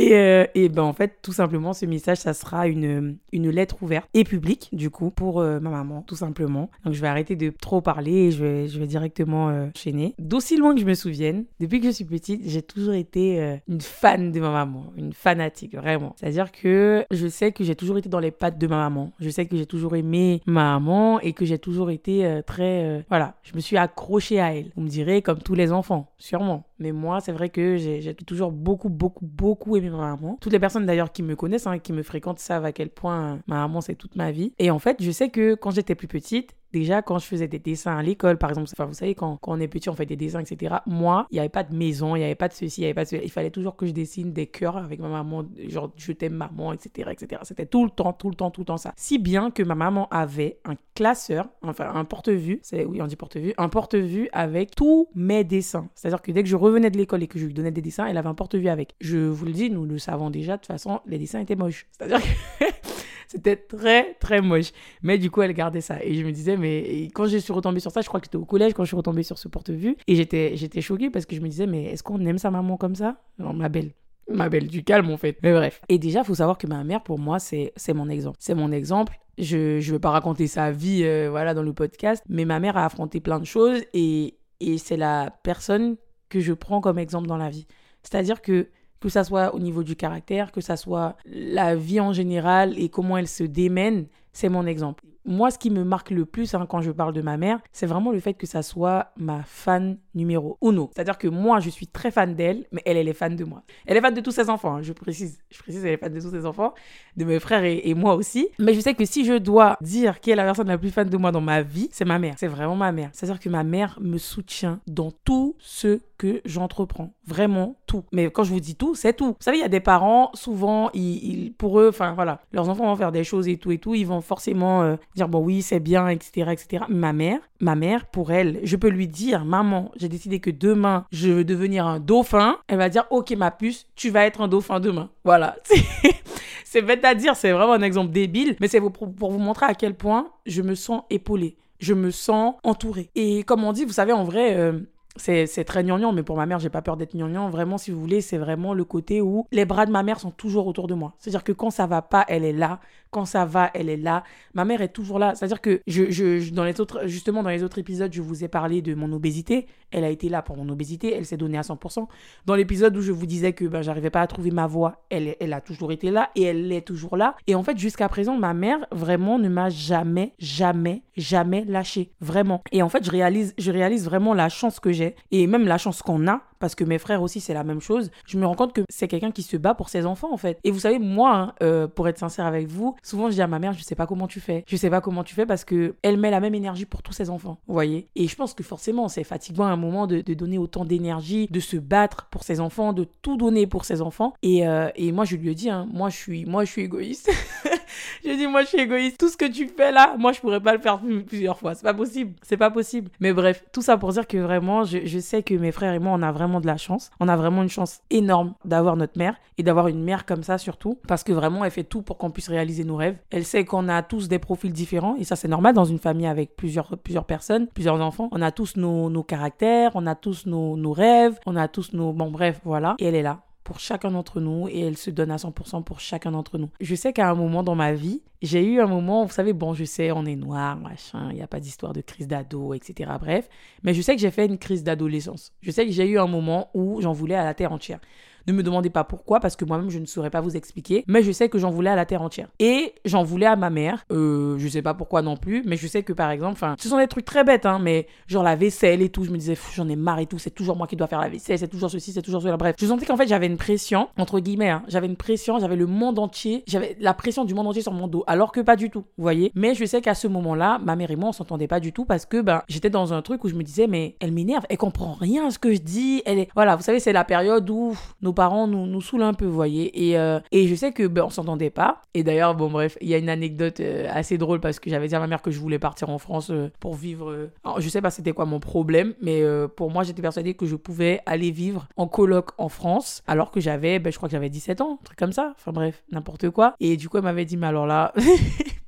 Et, 0.05 0.13
euh, 0.13 0.69
ben 0.69 0.83
en 0.83 0.93
fait, 0.93 1.17
tout 1.23 1.33
simplement, 1.33 1.73
ce 1.73 1.87
message, 1.87 2.17
ça 2.17 2.35
sera 2.35 2.67
une, 2.67 3.17
une 3.31 3.49
lettre 3.49 3.81
ouverte 3.81 4.07
et 4.13 4.23
publique, 4.23 4.69
du 4.71 4.91
coup, 4.91 5.09
pour 5.09 5.39
euh, 5.39 5.59
ma 5.59 5.71
maman, 5.71 6.03
tout 6.03 6.15
simplement. 6.15 6.69
Donc 6.83 6.93
je 6.93 7.01
vais 7.01 7.07
arrêter 7.07 7.35
de 7.35 7.49
trop 7.49 7.81
parler 7.81 8.11
et 8.11 8.31
je 8.31 8.43
vais, 8.43 8.67
je 8.67 8.77
vais 8.79 8.85
directement 8.85 9.49
euh, 9.49 9.67
enchaîner. 9.75 10.13
D'aussi 10.19 10.57
loin 10.57 10.75
que 10.75 10.81
je 10.81 10.85
me 10.85 10.93
souvienne, 10.93 11.45
depuis 11.59 11.79
que 11.79 11.87
je 11.87 11.91
suis 11.91 12.05
petite, 12.05 12.41
j'ai 12.45 12.61
toujours 12.61 12.93
été 12.93 13.41
euh, 13.41 13.55
une 13.67 13.81
fan 13.81 14.31
de 14.31 14.39
ma 14.39 14.51
maman, 14.51 14.85
une 14.95 15.11
fanatique, 15.11 15.75
vraiment. 15.75 16.13
C'est-à-dire 16.19 16.51
que 16.51 17.03
je 17.09 17.27
sais 17.27 17.51
que 17.51 17.63
j'ai 17.63 17.75
toujours 17.75 17.97
été 17.97 18.07
dans 18.07 18.19
les 18.19 18.31
pattes 18.31 18.59
de 18.59 18.67
ma 18.67 18.77
maman. 18.77 19.11
Je 19.19 19.29
sais 19.31 19.47
que 19.47 19.57
j'ai 19.57 19.65
toujours 19.65 19.95
aimé 19.95 20.43
ma 20.45 20.73
maman 20.73 21.19
et 21.21 21.33
que 21.33 21.45
j'ai 21.45 21.57
toujours 21.57 21.89
été 21.89 22.41
très... 22.45 23.03
voilà, 23.09 23.33
je 23.41 23.55
me 23.55 23.59
suis 23.59 23.77
accrochée 23.77 24.39
à 24.39 24.55
elle. 24.55 24.71
Vous 24.75 24.83
me 24.83 24.87
direz, 24.87 25.23
comme 25.23 25.39
tous 25.39 25.55
les 25.55 25.71
enfants, 25.71 26.11
sûrement. 26.19 26.63
Mais 26.79 26.91
moi, 26.91 27.21
c'est 27.21 27.31
vrai 27.31 27.49
que 27.49 27.77
j'ai 27.77 28.13
toujours 28.15 28.51
beaucoup, 28.51 28.89
beaucoup, 28.89 29.25
beaucoup 29.25 29.77
aimé 29.77 29.89
ma 29.89 29.97
maman. 29.97 30.37
Toutes 30.41 30.51
les 30.51 30.59
personnes 30.59 30.85
d'ailleurs 30.85 31.11
qui 31.11 31.23
me 31.23 31.35
connaissent, 31.35 31.67
hein, 31.67 31.79
qui 31.79 31.93
me 31.93 32.03
fréquentent, 32.03 32.39
savent 32.39 32.65
à 32.65 32.71
quel 32.71 32.89
point 32.89 33.39
ma 33.47 33.55
maman, 33.59 33.81
c'est 33.81 33.95
toute 33.95 34.15
ma 34.15 34.31
vie. 34.31 34.53
Et 34.59 34.71
en 34.71 34.79
fait, 34.79 35.01
je 35.01 35.11
sais 35.11 35.29
que 35.29 35.55
quand 35.55 35.71
j'étais 35.71 35.95
plus 35.95 36.07
petite, 36.07 36.55
déjà 36.75 37.01
quand 37.01 37.19
je 37.19 37.25
faisais 37.25 37.47
des 37.47 37.59
dessins 37.59 37.95
à 37.95 38.03
l'école, 38.03 38.37
par 38.37 38.49
exemple, 38.49 38.69
enfin, 38.73 38.85
vous 38.85 38.93
savez, 38.93 39.15
quand, 39.15 39.37
quand 39.37 39.53
on 39.53 39.59
est 39.61 39.67
petit, 39.67 39.89
on 39.89 39.95
fait 39.95 40.05
des 40.05 40.17
dessins, 40.17 40.41
etc. 40.41 40.75
Moi, 40.85 41.25
il 41.31 41.35
n'y 41.35 41.39
avait 41.39 41.49
pas 41.49 41.63
de 41.63 41.73
maison, 41.73 42.15
il 42.15 42.19
n'y 42.19 42.25
avait 42.25 42.35
pas 42.35 42.49
de 42.49 42.53
ceci, 42.53 42.81
il 42.81 42.83
n'y 42.83 42.87
avait 42.87 42.93
pas 42.93 43.05
de. 43.05 43.23
Il 43.23 43.31
fallait 43.31 43.49
toujours 43.49 43.77
que 43.77 43.85
je 43.85 43.91
dessine 43.91 44.33
des 44.33 44.47
cœurs 44.47 44.77
avec 44.77 44.99
ma 44.99 45.07
maman, 45.07 45.45
genre 45.69 45.91
je 45.95 46.11
t'aime 46.11 46.33
maman, 46.33 46.73
etc., 46.73 47.09
etc. 47.11 47.41
C'était 47.45 47.65
tout 47.65 47.85
le 47.85 47.91
temps, 47.91 48.11
tout 48.11 48.29
le 48.29 48.35
temps, 48.35 48.51
tout 48.51 48.61
le 48.61 48.65
temps 48.65 48.77
ça. 48.77 48.93
Si 48.97 49.17
bien 49.19 49.51
que 49.51 49.63
ma 49.63 49.75
maman 49.75 50.07
avait 50.11 50.59
un 50.65 50.75
classeur, 50.95 51.47
enfin 51.61 51.89
un 51.93 52.03
porte-vue, 52.03 52.59
c'est 52.61 52.83
oui, 52.83 53.01
on 53.01 53.07
dit 53.07 53.15
porte-vue, 53.15 53.53
un 53.57 53.69
porte-vue 53.69 54.27
avec 54.33 54.75
tous 54.75 55.07
mes 55.15 55.45
dessins. 55.45 55.87
C'est-à-dire 55.95 56.21
que 56.21 56.31
dès 56.31 56.43
que 56.43 56.49
je 56.49 56.57
revenais 56.57 56.89
de 56.89 56.97
l'école 56.97 57.23
et 57.23 57.27
que 57.27 57.39
je 57.39 57.45
lui 57.45 57.53
donnais 57.53 57.71
des 57.71 57.81
dessins, 57.81 58.05
elle 58.05 58.17
avait 58.17 58.29
un 58.29 58.35
porte-vue 58.35 58.67
avec. 58.67 58.95
Je 58.99 59.17
vous 59.17 59.45
le 59.45 59.53
dis, 59.53 59.69
nous 59.69 59.85
le 59.85 59.97
savons 59.97 60.29
déjà, 60.29 60.57
de 60.57 60.61
toute 60.61 60.67
façon, 60.67 60.99
les 61.05 61.19
dessins 61.19 61.39
étaient 61.39 61.55
moches. 61.55 61.87
C'est-à-dire 61.91 62.19
que 62.21 62.65
C'était 63.35 63.57
très, 63.57 64.13
très 64.15 64.41
moche. 64.41 64.71
Mais 65.03 65.17
du 65.17 65.29
coup, 65.29 65.41
elle 65.41 65.53
gardait 65.53 65.81
ça. 65.81 66.01
Et 66.03 66.15
je 66.15 66.23
me 66.23 66.31
disais, 66.31 66.55
mais 66.55 67.09
quand 67.13 67.25
je 67.25 67.37
suis 67.37 67.51
retombée 67.51 67.81
sur 67.81 67.91
ça, 67.91 68.01
je 68.01 68.07
crois 68.07 68.19
que 68.19 68.27
j'étais 68.27 68.37
au 68.37 68.45
collège 68.45 68.73
quand 68.73 68.83
je 68.83 68.87
suis 68.87 68.95
retombée 68.95 69.23
sur 69.23 69.37
ce 69.37 69.47
porte-vue. 69.47 69.97
Et 70.07 70.15
j'étais, 70.15 70.55
j'étais 70.55 70.81
choquée 70.81 71.09
parce 71.09 71.25
que 71.25 71.35
je 71.35 71.41
me 71.41 71.47
disais, 71.47 71.67
mais 71.67 71.85
est-ce 71.85 72.01
qu'on 72.01 72.25
aime 72.25 72.37
sa 72.37 72.49
maman 72.49 72.77
comme 72.77 72.95
ça? 72.95 73.17
Non, 73.37 73.53
ma 73.53 73.67
belle. 73.69 73.91
Ma 74.31 74.49
belle, 74.49 74.67
du 74.67 74.83
calme 74.83 75.11
en 75.11 75.17
fait. 75.17 75.37
Mais 75.43 75.53
bref. 75.53 75.81
Et 75.89 75.99
déjà, 75.99 76.23
faut 76.23 76.35
savoir 76.35 76.57
que 76.57 76.65
ma 76.65 76.83
mère, 76.83 77.03
pour 77.03 77.19
moi, 77.19 77.39
c'est, 77.39 77.73
mon 77.93 78.09
exemple. 78.09 78.37
C'est 78.39 78.55
mon 78.55 78.71
exemple. 78.71 79.19
Je 79.37 79.75
ne 79.75 79.91
veux 79.91 79.99
pas 79.99 80.11
raconter 80.11 80.47
sa 80.47 80.71
vie 80.71 81.03
euh, 81.03 81.27
voilà, 81.29 81.53
dans 81.53 81.61
le 81.61 81.73
podcast, 81.73 82.23
mais 82.29 82.45
ma 82.45 82.59
mère 82.59 82.77
a 82.77 82.85
affronté 82.85 83.19
plein 83.19 83.39
de 83.39 83.45
choses 83.45 83.81
et, 83.93 84.39
et 84.61 84.77
c'est 84.77 84.97
la 84.97 85.29
personne 85.43 85.97
que 86.29 86.39
je 86.39 86.53
prends 86.53 86.79
comme 86.79 86.97
exemple 86.97 87.27
dans 87.27 87.37
la 87.37 87.49
vie. 87.49 87.67
C'est-à-dire 88.01 88.41
que 88.41 88.69
que 89.05 89.11
ça 89.11 89.23
soit 89.23 89.53
au 89.53 89.59
niveau 89.59 89.83
du 89.83 89.95
caractère, 89.95 90.51
que 90.51 90.61
ça 90.61 90.77
soit 90.77 91.15
la 91.25 91.75
vie 91.75 91.99
en 91.99 92.11
général 92.11 92.73
et 92.75 92.89
comment 92.89 93.17
elle 93.17 93.27
se 93.27 93.43
démène, 93.43 94.07
c'est 94.33 94.49
mon 94.49 94.65
exemple. 94.65 95.03
Moi, 95.27 95.49
ce 95.49 95.57
qui 95.57 95.71
me 95.71 95.83
marque 95.83 96.11
le 96.11 96.25
plus 96.25 96.53
hein, 96.53 96.67
quand 96.69 96.81
je 96.81 96.91
parle 96.91 97.11
de 97.13 97.21
ma 97.21 97.35
mère, 97.35 97.59
c'est 97.71 97.87
vraiment 97.87 98.11
le 98.11 98.19
fait 98.19 98.35
que 98.35 98.45
ça 98.45 98.61
soit 98.61 99.11
ma 99.17 99.41
fan 99.43 99.97
numéro 100.13 100.57
uno. 100.61 100.91
C'est-à-dire 100.93 101.17
que 101.17 101.27
moi, 101.27 101.59
je 101.59 101.69
suis 101.71 101.87
très 101.87 102.11
fan 102.11 102.35
d'elle, 102.35 102.65
mais 102.71 102.81
elle, 102.85 102.97
elle 102.97 103.07
est 103.07 103.13
fan 103.13 103.35
de 103.35 103.43
moi. 103.43 103.63
Elle 103.87 103.97
est 103.97 104.01
fan 104.01 104.13
de 104.13 104.21
tous 104.21 104.31
ses 104.31 104.51
enfants, 104.51 104.75
hein, 104.75 104.81
je 104.83 104.93
précise. 104.93 105.39
Je 105.49 105.57
précise, 105.57 105.83
elle 105.83 105.93
est 105.93 105.97
fan 105.97 106.13
de 106.13 106.19
tous 106.19 106.29
ses 106.29 106.45
enfants, 106.45 106.75
de 107.17 107.25
mes 107.25 107.39
frères 107.39 107.63
et, 107.63 107.81
et, 107.85 107.95
moi 107.95 108.13
aussi. 108.13 108.49
Mais 108.59 108.75
je 108.75 108.79
sais 108.79 108.93
que 108.93 109.05
si 109.05 109.25
je 109.25 109.33
dois 109.33 109.77
dire 109.81 110.19
qui 110.19 110.29
est 110.29 110.35
la 110.35 110.43
personne 110.43 110.67
la 110.67 110.77
plus 110.77 110.91
fan 110.91 111.09
de 111.09 111.17
moi 111.17 111.31
dans 111.31 111.41
ma 111.41 111.63
vie, 111.63 111.89
c'est 111.91 112.05
ma 112.05 112.19
mère. 112.19 112.35
C'est 112.37 112.47
vraiment 112.47 112.75
ma 112.75 112.91
mère. 112.91 113.09
C'est-à-dire 113.13 113.39
que 113.39 113.49
ma 113.49 113.63
mère 113.63 113.97
me 114.01 114.19
soutient 114.19 114.79
dans 114.85 115.11
tout 115.11 115.55
ce 115.57 116.01
que 116.17 116.41
j'entreprends. 116.45 117.13
Vraiment 117.25 117.75
tout. 117.85 118.03
Mais 118.11 118.29
quand 118.29 118.43
je 118.43 118.51
vous 118.51 118.59
dis 118.59 118.75
tout, 118.75 118.95
c'est 118.95 119.13
tout. 119.13 119.27
Vous 119.27 119.35
savez, 119.39 119.57
il 119.57 119.61
y 119.61 119.65
a 119.65 119.69
des 119.69 119.79
parents, 119.79 120.31
souvent, 120.33 120.89
ils, 120.93 121.53
pour 121.57 121.79
eux, 121.79 121.89
enfin 121.89 122.13
voilà, 122.13 122.41
leurs 122.51 122.69
enfants 122.69 122.85
vont 122.85 122.95
faire 122.95 123.11
des 123.11 123.23
choses 123.23 123.47
et 123.47 123.57
tout 123.57 123.71
et 123.71 123.77
tout, 123.77 123.95
ils 123.95 124.05
vont 124.05 124.21
forcément 124.21 124.83
euh, 124.83 124.95
dire 125.15 125.29
bon 125.29 125.39
oui, 125.39 125.61
c'est 125.61 125.79
bien, 125.79 126.07
etc., 126.07 126.51
etc. 126.51 126.85
Ma 126.89 127.13
mère, 127.13 127.39
ma 127.59 127.75
mère, 127.75 128.05
pour 128.05 128.31
elle, 128.31 128.59
je 128.63 128.75
peux 128.75 128.89
lui 128.89 129.07
dire, 129.07 129.45
maman, 129.45 129.91
j'ai 129.95 130.09
décidé 130.09 130.39
que 130.39 130.49
demain, 130.49 131.05
je 131.11 131.29
veux 131.29 131.43
devenir 131.43 131.85
un 131.85 131.99
dauphin. 131.99 132.57
Elle 132.67 132.77
va 132.77 132.89
dire, 132.89 133.05
ok, 133.09 133.31
ma 133.31 133.51
puce, 133.51 133.87
tu 133.95 134.09
vas 134.09 134.25
être 134.25 134.41
un 134.41 134.47
dauphin 134.47 134.79
demain. 134.79 135.09
Voilà. 135.23 135.55
c'est 136.63 136.81
bête 136.81 137.05
à 137.05 137.15
dire, 137.15 137.35
c'est 137.35 137.51
vraiment 137.51 137.73
un 137.73 137.81
exemple 137.81 138.11
débile, 138.11 138.55
mais 138.59 138.67
c'est 138.67 138.81
pour, 138.81 139.07
vous 139.29 139.39
montrer 139.39 139.65
à 139.65 139.73
quel 139.73 139.95
point 139.95 140.27
je 140.45 140.61
me 140.61 140.75
sens 140.75 141.03
épaulée. 141.09 141.55
Je 141.79 141.93
me 141.93 142.09
sens 142.09 142.55
entourée. 142.63 143.09
Et 143.15 143.43
comme 143.43 143.63
on 143.63 143.73
dit, 143.73 143.85
vous 143.85 143.93
savez, 143.93 144.13
en 144.13 144.23
vrai, 144.23 144.55
euh, 144.55 144.79
c'est 145.17 145.63
très 145.63 145.83
gnangnan, 145.83 146.11
mais 146.11 146.23
pour 146.23 146.35
ma 146.35 146.45
mère, 146.45 146.59
j'ai 146.59 146.69
pas 146.69 146.81
peur 146.81 146.97
d'être 146.97 147.15
gnangnan. 147.15 147.49
Vraiment, 147.49 147.77
si 147.77 147.91
vous 147.91 147.99
voulez, 147.99 148.21
c'est 148.21 148.37
vraiment 148.37 148.73
le 148.73 148.83
côté 148.83 149.21
où 149.21 149.47
les 149.51 149.65
bras 149.65 149.85
de 149.85 149.91
ma 149.91 150.03
mère 150.03 150.19
sont 150.19 150.31
toujours 150.31 150.67
autour 150.67 150.87
de 150.87 150.93
moi. 150.93 151.13
C'est-à-dire 151.19 151.43
que 151.43 151.51
quand 151.51 151.69
ça 151.69 151.87
va 151.87 152.01
pas, 152.01 152.25
elle 152.27 152.43
est 152.43 152.53
là. 152.53 152.79
Quand 153.11 153.25
ça 153.25 153.45
va, 153.45 153.71
elle 153.73 153.89
est 153.89 153.97
là. 153.97 154.23
Ma 154.53 154.65
mère 154.65 154.81
est 154.81 154.89
toujours 154.89 155.19
là. 155.19 155.33
C'est-à-dire 155.35 155.61
que 155.61 155.81
je, 155.87 156.11
je, 156.11 156.51
dans 156.51 156.65
les 156.65 156.81
autres, 156.81 157.07
justement, 157.07 157.43
dans 157.43 157.49
les 157.49 157.63
autres 157.63 157.77
épisodes, 157.77 158.11
je 158.11 158.21
vous 158.21 158.43
ai 158.43 158.49
parlé 158.49 158.81
de 158.81 158.93
mon 158.93 159.11
obésité. 159.13 159.67
Elle 159.91 160.03
a 160.03 160.09
été 160.09 160.27
là 160.27 160.41
pour 160.41 160.57
mon 160.57 160.67
obésité. 160.67 161.13
Elle 161.13 161.25
s'est 161.25 161.37
donnée 161.37 161.57
à 161.57 161.61
100%. 161.61 162.07
Dans 162.45 162.55
l'épisode 162.55 162.95
où 162.97 163.01
je 163.01 163.13
vous 163.13 163.25
disais 163.25 163.53
que 163.53 163.63
ben, 163.65 163.81
j'arrivais 163.81 164.09
pas 164.09 164.21
à 164.21 164.27
trouver 164.27 164.51
ma 164.51 164.67
voix, 164.67 165.05
elle, 165.09 165.37
elle 165.39 165.53
a 165.53 165.61
toujours 165.61 165.93
été 165.93 166.11
là 166.11 166.29
et 166.35 166.43
elle 166.43 166.71
est 166.73 166.81
toujours 166.81 167.15
là. 167.15 167.35
Et 167.47 167.55
en 167.55 167.63
fait, 167.63 167.77
jusqu'à 167.77 168.09
présent, 168.09 168.37
ma 168.37 168.53
mère 168.53 168.85
vraiment 168.91 169.39
ne 169.39 169.47
m'a 169.47 169.69
jamais, 169.69 170.33
jamais, 170.37 171.03
jamais 171.15 171.63
lâché. 171.65 172.11
Vraiment. 172.19 172.61
Et 172.73 172.81
en 172.81 172.89
fait, 172.89 173.05
je 173.05 173.11
réalise, 173.11 173.53
je 173.57 173.71
réalise 173.71 174.03
vraiment 174.03 174.33
la 174.33 174.49
chance 174.49 174.81
que 174.81 174.91
j'ai 174.91 175.04
et 175.31 175.47
même 175.47 175.67
la 175.67 175.77
chance 175.77 176.01
qu'on 176.01 176.27
a 176.27 176.41
parce 176.59 176.75
que 176.75 176.83
mes 176.83 176.97
frères 176.97 177.21
aussi 177.21 177.39
c'est 177.39 177.53
la 177.53 177.63
même 177.63 177.81
chose. 177.81 178.11
Je 178.25 178.37
me 178.37 178.45
rends 178.45 178.55
compte 178.55 178.73
que 178.73 178.81
c'est 178.89 179.07
quelqu'un 179.07 179.31
qui 179.31 179.43
se 179.43 179.57
bat 179.57 179.73
pour 179.73 179.89
ses 179.89 180.05
enfants 180.05 180.31
en 180.31 180.37
fait. 180.37 180.59
Et 180.63 180.71
vous 180.71 180.79
savez 180.79 180.99
moi, 180.99 181.35
hein, 181.35 181.53
euh, 181.63 181.87
pour 181.87 182.07
être 182.07 182.17
sincère 182.17 182.45
avec 182.45 182.67
vous, 182.67 182.95
souvent 183.03 183.29
je 183.29 183.35
dis 183.35 183.41
à 183.41 183.47
ma 183.47 183.59
mère 183.59 183.73
je 183.73 183.83
sais 183.83 183.95
pas 183.95 184.07
comment 184.07 184.27
tu 184.27 184.39
fais, 184.39 184.63
je 184.67 184.75
sais 184.75 184.89
pas 184.89 185.01
comment 185.01 185.23
tu 185.23 185.35
fais 185.35 185.45
parce 185.45 185.65
que 185.65 185.95
elle 186.01 186.17
met 186.17 186.31
la 186.31 186.39
même 186.39 186.55
énergie 186.55 186.85
pour 186.85 187.01
tous 187.01 187.13
ses 187.13 187.29
enfants, 187.29 187.57
vous 187.67 187.73
voyez. 187.73 188.07
Et 188.15 188.27
je 188.27 188.35
pense 188.35 188.53
que 188.53 188.63
forcément 188.63 189.07
c'est 189.07 189.23
fatigant 189.23 189.65
à 189.65 189.69
un 189.69 189.75
moment 189.75 190.07
de, 190.07 190.21
donner 190.33 190.57
autant 190.57 190.85
d'énergie, 190.85 191.47
de 191.49 191.59
se 191.59 191.77
battre 191.77 192.27
pour 192.29 192.43
ses 192.43 192.59
enfants, 192.59 192.93
de 192.93 193.07
tout 193.21 193.37
donner 193.37 193.67
pour 193.67 193.85
ses 193.85 194.01
enfants. 194.01 194.33
Et, 194.41 194.67
euh, 194.67 194.89
et 194.95 195.11
moi 195.11 195.25
je 195.25 195.35
lui 195.35 195.51
ai 195.51 195.55
dit, 195.55 195.69
hein, 195.69 195.87
moi 195.91 196.09
je 196.09 196.17
suis, 196.17 196.45
moi 196.45 196.65
je 196.65 196.71
suis 196.71 196.83
égoïste. 196.83 197.31
je 198.25 198.31
dis 198.31 198.47
moi 198.47 198.63
je 198.63 198.67
suis 198.67 198.79
égoïste. 198.79 199.17
Tout 199.17 199.29
ce 199.29 199.37
que 199.37 199.45
tu 199.45 199.67
fais 199.67 199.91
là, 199.91 200.15
moi 200.17 200.31
je 200.31 200.39
pourrais 200.39 200.61
pas 200.61 200.73
le 200.73 200.79
faire 200.79 200.99
plusieurs 201.27 201.57
fois. 201.57 201.75
C'est 201.75 201.83
pas 201.83 201.93
possible, 201.93 202.33
c'est 202.41 202.57
pas 202.57 202.71
possible. 202.71 203.09
Mais 203.19 203.33
bref, 203.33 203.63
tout 203.71 203.81
ça 203.81 203.97
pour 203.97 204.11
dire 204.11 204.27
que 204.27 204.37
vraiment 204.37 204.83
je, 204.83 204.99
je 205.05 205.19
sais 205.19 205.43
que 205.43 205.53
mes 205.53 205.71
frères 205.71 205.93
et 205.93 205.99
moi 205.99 206.13
on 206.13 206.21
a 206.21 206.31
vraiment 206.31 206.44
de 206.47 206.67
la 206.67 206.77
chance. 206.77 207.09
On 207.19 207.27
a 207.27 207.35
vraiment 207.35 207.63
une 207.63 207.69
chance 207.69 208.01
énorme 208.09 208.53
d'avoir 208.63 208.95
notre 208.95 209.17
mère 209.17 209.35
et 209.57 209.63
d'avoir 209.63 209.87
une 209.87 210.03
mère 210.03 210.25
comme 210.25 210.43
ça 210.43 210.57
surtout 210.57 210.97
parce 211.07 211.23
que 211.23 211.31
vraiment 211.33 211.63
elle 211.65 211.71
fait 211.71 211.83
tout 211.83 212.01
pour 212.01 212.17
qu'on 212.17 212.31
puisse 212.31 212.49
réaliser 212.49 212.83
nos 212.83 212.95
rêves. 212.95 213.17
Elle 213.31 213.45
sait 213.45 213.65
qu'on 213.65 213.89
a 213.89 214.01
tous 214.03 214.27
des 214.27 214.39
profils 214.39 214.73
différents 214.73 215.15
et 215.15 215.23
ça 215.23 215.35
c'est 215.35 215.47
normal 215.47 215.73
dans 215.73 215.85
une 215.85 215.99
famille 215.99 216.27
avec 216.27 216.55
plusieurs, 216.55 216.97
plusieurs 216.97 217.25
personnes, 217.25 217.67
plusieurs 217.67 217.99
enfants. 218.01 218.29
On 218.31 218.41
a 218.41 218.51
tous 218.51 218.77
nos, 218.77 219.09
nos 219.09 219.23
caractères, 219.23 219.91
on 219.95 220.07
a 220.07 220.15
tous 220.15 220.45
nos, 220.45 220.77
nos 220.77 220.93
rêves, 220.93 221.39
on 221.45 221.55
a 221.55 221.67
tous 221.67 221.93
nos... 221.93 222.13
Bon 222.13 222.31
bref, 222.31 222.61
voilà. 222.63 222.95
Et 222.99 223.05
elle 223.05 223.15
est 223.15 223.23
là 223.23 223.44
pour 223.65 223.79
chacun 223.79 224.11
d'entre 224.11 224.39
nous 224.39 224.69
et 224.69 224.79
elle 224.79 224.95
se 224.95 225.09
donne 225.09 225.31
à 225.31 225.35
100% 225.35 225.83
pour 225.83 225.99
chacun 225.99 226.31
d'entre 226.31 226.57
nous. 226.57 226.69
Je 226.79 226.95
sais 226.95 227.11
qu'à 227.11 227.29
un 227.29 227.35
moment 227.35 227.63
dans 227.63 227.75
ma 227.75 227.93
vie, 227.93 228.21
j'ai 228.41 228.63
eu 228.63 228.79
un 228.79 228.85
moment, 228.85 229.25
vous 229.25 229.33
savez, 229.33 229.53
bon, 229.53 229.73
je 229.73 229.83
sais, 229.83 230.11
on 230.11 230.23
est 230.25 230.35
noir, 230.35 230.77
machin, 230.77 231.29
il 231.31 231.35
n'y 231.35 231.41
a 231.41 231.47
pas 231.47 231.59
d'histoire 231.59 231.91
de 231.91 232.01
crise 232.01 232.27
d'ado, 232.27 232.75
etc. 232.75 233.11
Bref, 233.19 233.49
mais 233.81 233.93
je 233.93 234.01
sais 234.01 234.15
que 234.15 234.21
j'ai 234.21 234.31
fait 234.31 234.45
une 234.45 234.59
crise 234.59 234.83
d'adolescence. 234.83 235.51
Je 235.61 235.71
sais 235.71 235.85
que 235.85 235.91
j'ai 235.91 236.07
eu 236.07 236.19
un 236.19 236.27
moment 236.27 236.69
où 236.75 237.01
j'en 237.01 237.11
voulais 237.11 237.35
à 237.35 237.43
la 237.43 237.55
terre 237.55 237.71
entière. 237.71 237.99
Ne 238.47 238.53
me 238.53 238.63
demandez 238.63 238.89
pas 238.89 239.03
pourquoi, 239.03 239.39
parce 239.39 239.55
que 239.55 239.65
moi-même, 239.65 239.89
je 239.89 239.99
ne 239.99 240.05
saurais 240.05 240.29
pas 240.29 240.41
vous 240.41 240.55
expliquer. 240.55 241.03
Mais 241.07 241.23
je 241.23 241.31
sais 241.31 241.49
que 241.49 241.57
j'en 241.57 241.71
voulais 241.71 241.89
à 241.89 241.95
la 241.95 242.05
terre 242.05 242.21
entière. 242.21 242.49
Et 242.59 242.93
j'en 243.05 243.23
voulais 243.23 243.45
à 243.45 243.55
ma 243.55 243.69
mère. 243.69 244.05
Euh, 244.11 244.57
je 244.57 244.67
sais 244.67 244.81
pas 244.81 244.93
pourquoi 244.93 245.21
non 245.21 245.37
plus, 245.37 245.63
mais 245.65 245.77
je 245.77 245.87
sais 245.87 246.03
que 246.03 246.13
par 246.13 246.29
exemple, 246.31 246.53
enfin, 246.53 246.75
ce 246.79 246.89
sont 246.89 246.97
des 246.97 247.07
trucs 247.07 247.25
très 247.25 247.43
bêtes, 247.43 247.65
hein, 247.65 247.79
mais 247.81 248.07
genre 248.27 248.43
la 248.43 248.55
vaisselle 248.55 249.01
et 249.01 249.09
tout, 249.09 249.23
je 249.23 249.31
me 249.31 249.37
disais, 249.37 249.57
j'en 249.73 249.87
ai 249.89 249.95
marre 249.95 250.19
et 250.19 250.25
tout, 250.25 250.37
c'est 250.37 250.51
toujours 250.51 250.75
moi 250.75 250.87
qui 250.87 250.95
dois 250.95 251.07
faire 251.07 251.19
la 251.19 251.29
vaisselle, 251.29 251.59
c'est 251.59 251.67
toujours 251.67 251.89
ceci, 251.89 252.11
c'est 252.11 252.21
toujours 252.21 252.41
cela. 252.41 252.57
Bref, 252.57 252.75
je 252.79 252.85
sentais 252.85 253.05
qu'en 253.05 253.17
fait, 253.17 253.27
j'avais 253.27 253.47
une 253.47 253.57
pression, 253.57 254.09
entre 254.17 254.39
guillemets, 254.39 254.69
hein. 254.69 254.83
j'avais 254.87 255.07
une 255.07 255.15
pression, 255.15 255.59
j'avais 255.59 255.75
le 255.75 255.87
monde 255.87 256.19
entier, 256.19 256.63
j'avais 256.67 256.95
la 256.99 257.13
pression 257.13 257.45
du 257.45 257.53
monde 257.53 257.67
entier 257.67 257.81
sur 257.81 257.93
mon 257.93 258.07
dos, 258.07 258.23
alors 258.27 258.51
que 258.51 258.61
pas 258.61 258.75
du 258.75 258.89
tout, 258.89 259.05
vous 259.17 259.23
voyez. 259.23 259.51
Mais 259.55 259.73
je 259.73 259.85
sais 259.85 260.01
qu'à 260.01 260.13
ce 260.13 260.27
moment-là, 260.27 260.79
ma 260.83 260.95
mère 260.95 261.11
et 261.11 261.15
moi, 261.15 261.29
on 261.29 261.33
s'entendait 261.33 261.67
pas 261.67 261.79
du 261.79 261.93
tout 261.93 262.05
parce 262.05 262.25
que 262.25 262.41
ben, 262.41 262.61
j'étais 262.67 262.89
dans 262.89 263.13
un 263.13 263.21
truc 263.21 263.43
où 263.43 263.49
je 263.49 263.55
me 263.55 263.63
disais, 263.63 263.87
mais 263.87 264.15
elle 264.19 264.31
m'énerve, 264.31 264.65
elle 264.69 264.77
comprend 264.77 265.13
rien 265.13 265.47
à 265.47 265.51
ce 265.51 265.59
que 265.59 265.73
je 265.73 265.79
dis, 265.79 266.21
elle 266.25 266.39
est, 266.39 266.49
voilà, 266.55 266.75
vous 266.75 266.83
savez, 266.83 266.99
c'est 266.99 267.13
la 267.13 267.23
période 267.23 267.69
où 267.69 267.95
parents 268.35 268.67
nous, 268.67 268.85
nous 268.85 269.01
un 269.23 269.33
peu, 269.33 269.45
voyez. 269.45 270.09
Et, 270.09 270.19
euh, 270.19 270.39
et 270.51 270.67
je 270.67 270.75
sais 270.75 270.91
que 270.91 271.07
ben, 271.07 271.23
on 271.23 271.29
s'entendait 271.29 271.71
pas. 271.71 272.01
Et 272.13 272.23
d'ailleurs, 272.23 272.53
bon, 272.53 272.69
bref, 272.69 272.97
il 273.01 273.07
y 273.07 273.15
a 273.15 273.17
une 273.17 273.29
anecdote 273.29 273.79
euh, 273.79 274.07
assez 274.11 274.37
drôle 274.37 274.59
parce 274.59 274.79
que 274.79 274.89
j'avais 274.89 275.07
dit 275.07 275.15
à 275.15 275.19
ma 275.19 275.27
mère 275.27 275.41
que 275.41 275.51
je 275.51 275.59
voulais 275.59 275.79
partir 275.79 276.09
en 276.09 276.19
France 276.19 276.51
euh, 276.51 276.69
pour 276.79 276.95
vivre. 276.95 277.49
Je 277.79 277.89
sais 277.89 278.01
pas 278.01 278.11
c'était 278.11 278.33
quoi 278.33 278.45
mon 278.45 278.59
problème, 278.59 279.13
mais 279.21 279.43
pour 279.75 279.89
moi, 279.89 280.03
j'étais 280.03 280.21
persuadée 280.21 280.53
que 280.53 280.65
je 280.65 280.75
pouvais 280.75 281.21
aller 281.25 281.51
vivre 281.51 281.87
en 281.97 282.07
coloc 282.07 282.51
en 282.57 282.69
France 282.69 283.23
alors 283.27 283.51
que 283.51 283.59
j'avais, 283.59 283.99
ben, 283.99 284.11
je 284.11 284.17
crois 284.17 284.29
que 284.29 284.33
j'avais 284.33 284.49
17 284.49 284.81
ans, 284.81 284.99
un 285.01 285.03
truc 285.03 285.17
comme 285.17 285.33
ça. 285.33 285.53
Enfin 285.55 285.71
bref, 285.71 286.03
n'importe 286.11 286.49
quoi. 286.49 286.75
Et 286.79 286.97
du 286.97 287.09
coup, 287.09 287.17
elle 287.17 287.23
m'avait 287.23 287.45
dit, 287.45 287.57
mais 287.57 287.67
alors 287.67 287.87
là. 287.87 288.13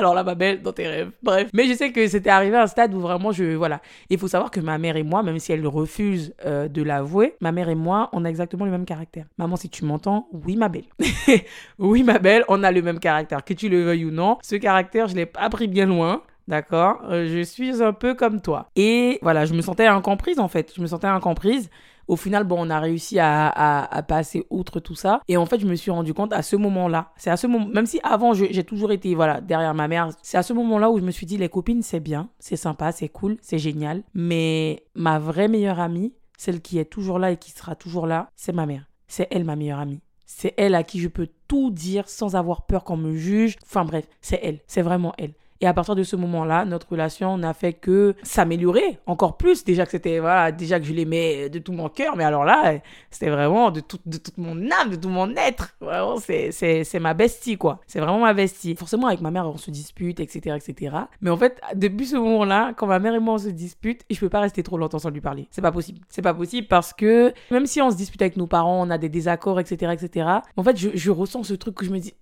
Alors 0.00 0.14
là, 0.14 0.24
ma 0.24 0.34
belle, 0.34 0.62
dans 0.62 0.72
tes 0.72 0.88
rêves. 0.88 1.10
Bref. 1.22 1.50
Mais 1.52 1.66
je 1.66 1.74
sais 1.74 1.92
que 1.92 2.08
c'était 2.08 2.30
arrivé 2.30 2.56
à 2.56 2.62
un 2.62 2.66
stade 2.66 2.94
où 2.94 3.00
vraiment 3.00 3.32
je. 3.32 3.54
Voilà. 3.54 3.82
Il 4.08 4.18
faut 4.18 4.28
savoir 4.28 4.50
que 4.50 4.58
ma 4.60 4.78
mère 4.78 4.96
et 4.96 5.02
moi, 5.02 5.22
même 5.22 5.38
si 5.38 5.52
elle 5.52 5.66
refuse 5.66 6.34
euh, 6.46 6.68
de 6.68 6.82
l'avouer, 6.82 7.34
ma 7.40 7.52
mère 7.52 7.68
et 7.68 7.74
moi, 7.74 8.08
on 8.12 8.24
a 8.24 8.28
exactement 8.30 8.64
le 8.64 8.70
même 8.70 8.86
caractère. 8.86 9.26
Maman, 9.36 9.56
si 9.56 9.68
tu 9.68 9.84
m'entends, 9.84 10.26
oui, 10.32 10.56
ma 10.56 10.70
belle. 10.70 10.84
oui, 11.78 12.02
ma 12.02 12.18
belle, 12.18 12.44
on 12.48 12.62
a 12.62 12.72
le 12.72 12.80
même 12.80 12.98
caractère. 12.98 13.44
Que 13.44 13.52
tu 13.52 13.68
le 13.68 13.82
veuilles 13.82 14.06
ou 14.06 14.10
non, 14.10 14.38
ce 14.42 14.56
caractère, 14.56 15.06
je 15.06 15.14
l'ai 15.16 15.26
pas 15.26 15.48
pris 15.50 15.68
bien 15.68 15.84
loin. 15.84 16.22
D'accord? 16.48 17.02
Euh, 17.10 17.28
Je 17.28 17.42
suis 17.42 17.82
un 17.82 17.92
peu 17.92 18.14
comme 18.14 18.40
toi. 18.40 18.70
Et 18.74 19.18
voilà, 19.22 19.44
je 19.44 19.52
me 19.54 19.60
sentais 19.60 19.86
incomprise 19.86 20.40
en 20.40 20.48
fait. 20.48 20.72
Je 20.74 20.80
me 20.80 20.86
sentais 20.86 21.06
incomprise. 21.06 21.70
Au 22.10 22.16
final, 22.16 22.42
bon, 22.42 22.56
on 22.66 22.70
a 22.70 22.80
réussi 22.80 23.20
à, 23.20 24.04
passer 24.08 24.44
outre 24.50 24.80
tout 24.80 24.96
ça. 24.96 25.20
Et 25.28 25.36
en 25.36 25.46
fait, 25.46 25.60
je 25.60 25.66
me 25.66 25.76
suis 25.76 25.92
rendu 25.92 26.12
compte 26.12 26.32
à 26.32 26.42
ce 26.42 26.56
moment-là, 26.56 27.12
c'est 27.16 27.30
à 27.30 27.36
ce 27.36 27.46
moment, 27.46 27.66
même 27.66 27.86
si 27.86 28.00
avant, 28.02 28.34
j'ai 28.34 28.64
toujours 28.64 28.90
été, 28.90 29.14
voilà, 29.14 29.40
derrière 29.40 29.74
ma 29.74 29.86
mère, 29.86 30.10
c'est 30.20 30.36
à 30.36 30.42
ce 30.42 30.52
moment-là 30.52 30.90
où 30.90 30.98
je 30.98 31.04
me 31.04 31.12
suis 31.12 31.24
dit, 31.24 31.36
les 31.36 31.48
copines, 31.48 31.82
c'est 31.82 32.00
bien, 32.00 32.28
c'est 32.40 32.56
sympa, 32.56 32.90
c'est 32.90 33.08
cool, 33.08 33.36
c'est 33.42 33.60
génial. 33.60 34.02
Mais 34.12 34.82
ma 34.96 35.20
vraie 35.20 35.46
meilleure 35.46 35.78
amie, 35.78 36.12
celle 36.36 36.60
qui 36.60 36.80
est 36.80 36.84
toujours 36.84 37.20
là 37.20 37.30
et 37.30 37.36
qui 37.36 37.52
sera 37.52 37.76
toujours 37.76 38.08
là, 38.08 38.28
c'est 38.34 38.52
ma 38.52 38.66
mère. 38.66 38.88
C'est 39.06 39.28
elle, 39.30 39.44
ma 39.44 39.54
meilleure 39.54 39.78
amie. 39.78 40.00
C'est 40.26 40.54
elle 40.56 40.74
à 40.74 40.82
qui 40.82 40.98
je 40.98 41.08
peux 41.08 41.28
tout 41.46 41.70
dire 41.70 42.08
sans 42.08 42.34
avoir 42.34 42.66
peur 42.66 42.82
qu'on 42.82 42.96
me 42.96 43.14
juge. 43.14 43.56
Enfin 43.62 43.84
bref, 43.84 44.08
c'est 44.20 44.40
elle. 44.42 44.58
C'est 44.66 44.82
vraiment 44.82 45.12
elle. 45.16 45.34
Et 45.60 45.66
à 45.66 45.74
partir 45.74 45.94
de 45.94 46.02
ce 46.02 46.16
moment-là, 46.16 46.64
notre 46.64 46.88
relation 46.90 47.36
n'a 47.36 47.52
fait 47.52 47.74
que 47.74 48.14
s'améliorer 48.22 48.98
encore 49.06 49.36
plus. 49.36 49.64
Déjà 49.64 49.84
que 49.84 49.90
c'était, 49.90 50.18
voilà, 50.18 50.52
déjà 50.52 50.80
que 50.80 50.86
je 50.86 50.92
l'aimais 50.92 51.50
de 51.50 51.58
tout 51.58 51.72
mon 51.72 51.88
cœur, 51.88 52.16
mais 52.16 52.24
alors 52.24 52.44
là, 52.44 52.78
c'était 53.10 53.30
vraiment 53.30 53.70
de, 53.70 53.80
tout, 53.80 53.98
de 54.06 54.16
toute 54.16 54.38
mon 54.38 54.56
âme, 54.70 54.90
de 54.90 54.96
tout 54.96 55.10
mon 55.10 55.34
être. 55.36 55.76
Vraiment, 55.80 56.16
c'est, 56.18 57.00
ma 57.00 57.12
bestie, 57.12 57.58
quoi. 57.58 57.80
C'est 57.86 58.00
vraiment 58.00 58.20
ma 58.20 58.32
bestie. 58.32 58.74
Forcément, 58.74 59.08
avec 59.08 59.20
ma 59.20 59.30
mère, 59.30 59.46
on 59.46 59.58
se 59.58 59.70
dispute, 59.70 60.20
etc., 60.20 60.56
etc. 60.56 60.96
Mais 61.20 61.30
en 61.30 61.36
fait, 61.36 61.60
depuis 61.74 62.06
ce 62.06 62.16
moment-là, 62.16 62.72
quand 62.74 62.86
ma 62.86 62.98
mère 62.98 63.14
et 63.14 63.20
moi, 63.20 63.34
on 63.34 63.38
se 63.38 63.48
dispute, 63.48 64.02
je 64.10 64.18
peux 64.18 64.30
pas 64.30 64.40
rester 64.40 64.62
trop 64.62 64.78
longtemps 64.78 64.98
sans 64.98 65.10
lui 65.10 65.20
parler. 65.20 65.46
C'est 65.50 65.62
pas 65.62 65.72
possible. 65.72 66.00
C'est 66.08 66.22
pas 66.22 66.34
possible 66.34 66.68
parce 66.68 66.94
que 66.94 67.34
même 67.50 67.66
si 67.66 67.82
on 67.82 67.90
se 67.90 67.96
dispute 67.96 68.22
avec 68.22 68.36
nos 68.36 68.46
parents, 68.46 68.86
on 68.86 68.90
a 68.90 68.96
des 68.96 69.08
désaccords, 69.08 69.60
etc., 69.60 69.92
etc. 69.92 70.26
En 70.56 70.62
fait, 70.62 70.76
je, 70.76 70.90
je 70.94 71.10
ressens 71.10 71.44
ce 71.44 71.54
truc 71.54 71.74
que 71.74 71.84
je 71.84 71.90
me 71.90 71.98
dis, 71.98 72.14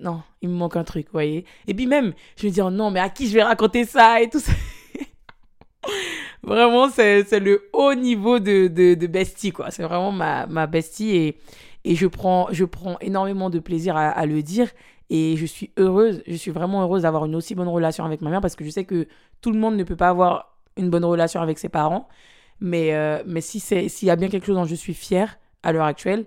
non, 0.00 0.22
il 0.40 0.48
me 0.48 0.54
manque 0.54 0.76
un 0.76 0.84
truc, 0.84 1.06
vous 1.06 1.12
voyez. 1.12 1.44
Et 1.66 1.74
puis 1.74 1.86
même, 1.86 2.14
je 2.36 2.46
me 2.46 2.52
dis, 2.52 2.60
oh 2.60 2.70
non, 2.70 2.90
mais 2.90 3.00
à 3.00 3.08
qui 3.08 3.28
je 3.28 3.34
vais 3.34 3.42
raconter 3.42 3.84
ça 3.84 4.20
et 4.20 4.28
tout 4.28 4.40
ça? 4.40 4.52
vraiment, 6.42 6.88
c'est 6.88 7.40
le 7.40 7.68
haut 7.72 7.94
niveau 7.94 8.38
de, 8.38 8.68
de, 8.68 9.06
bestie, 9.06 9.52
quoi. 9.52 9.70
C'est 9.70 9.82
vraiment 9.82 10.12
ma, 10.12 10.46
ma 10.46 10.66
bestie 10.66 11.16
et, 11.16 11.38
et 11.84 11.94
je, 11.94 12.06
prends, 12.06 12.48
je 12.50 12.64
prends 12.64 12.98
énormément 13.00 13.50
de 13.50 13.58
plaisir 13.58 13.96
à, 13.96 14.26
le 14.26 14.42
dire. 14.42 14.68
Et 15.10 15.36
je 15.36 15.46
suis 15.46 15.70
heureuse, 15.76 16.22
je 16.26 16.34
suis 16.34 16.52
vraiment 16.52 16.82
heureuse 16.82 17.02
d'avoir 17.02 17.24
une 17.24 17.34
aussi 17.34 17.54
bonne 17.54 17.68
relation 17.68 18.04
avec 18.04 18.20
ma 18.20 18.30
mère 18.30 18.40
parce 18.40 18.54
que 18.54 18.64
je 18.64 18.70
sais 18.70 18.84
que 18.84 19.08
tout 19.40 19.50
le 19.50 19.58
monde 19.58 19.76
ne 19.76 19.82
peut 19.82 19.96
pas 19.96 20.08
avoir 20.08 20.56
une 20.76 20.88
bonne 20.88 21.04
relation 21.04 21.40
avec 21.40 21.58
ses 21.58 21.68
parents. 21.68 22.08
Mais, 22.60 22.94
euh, 22.94 23.22
mais 23.26 23.40
si 23.40 23.58
s'il 23.58 24.06
y 24.06 24.10
a 24.10 24.16
bien 24.16 24.28
quelque 24.28 24.46
chose 24.46 24.56
dont 24.56 24.66
je 24.66 24.74
suis 24.74 24.94
fière 24.94 25.38
à 25.62 25.72
l'heure 25.72 25.86
actuelle 25.86 26.26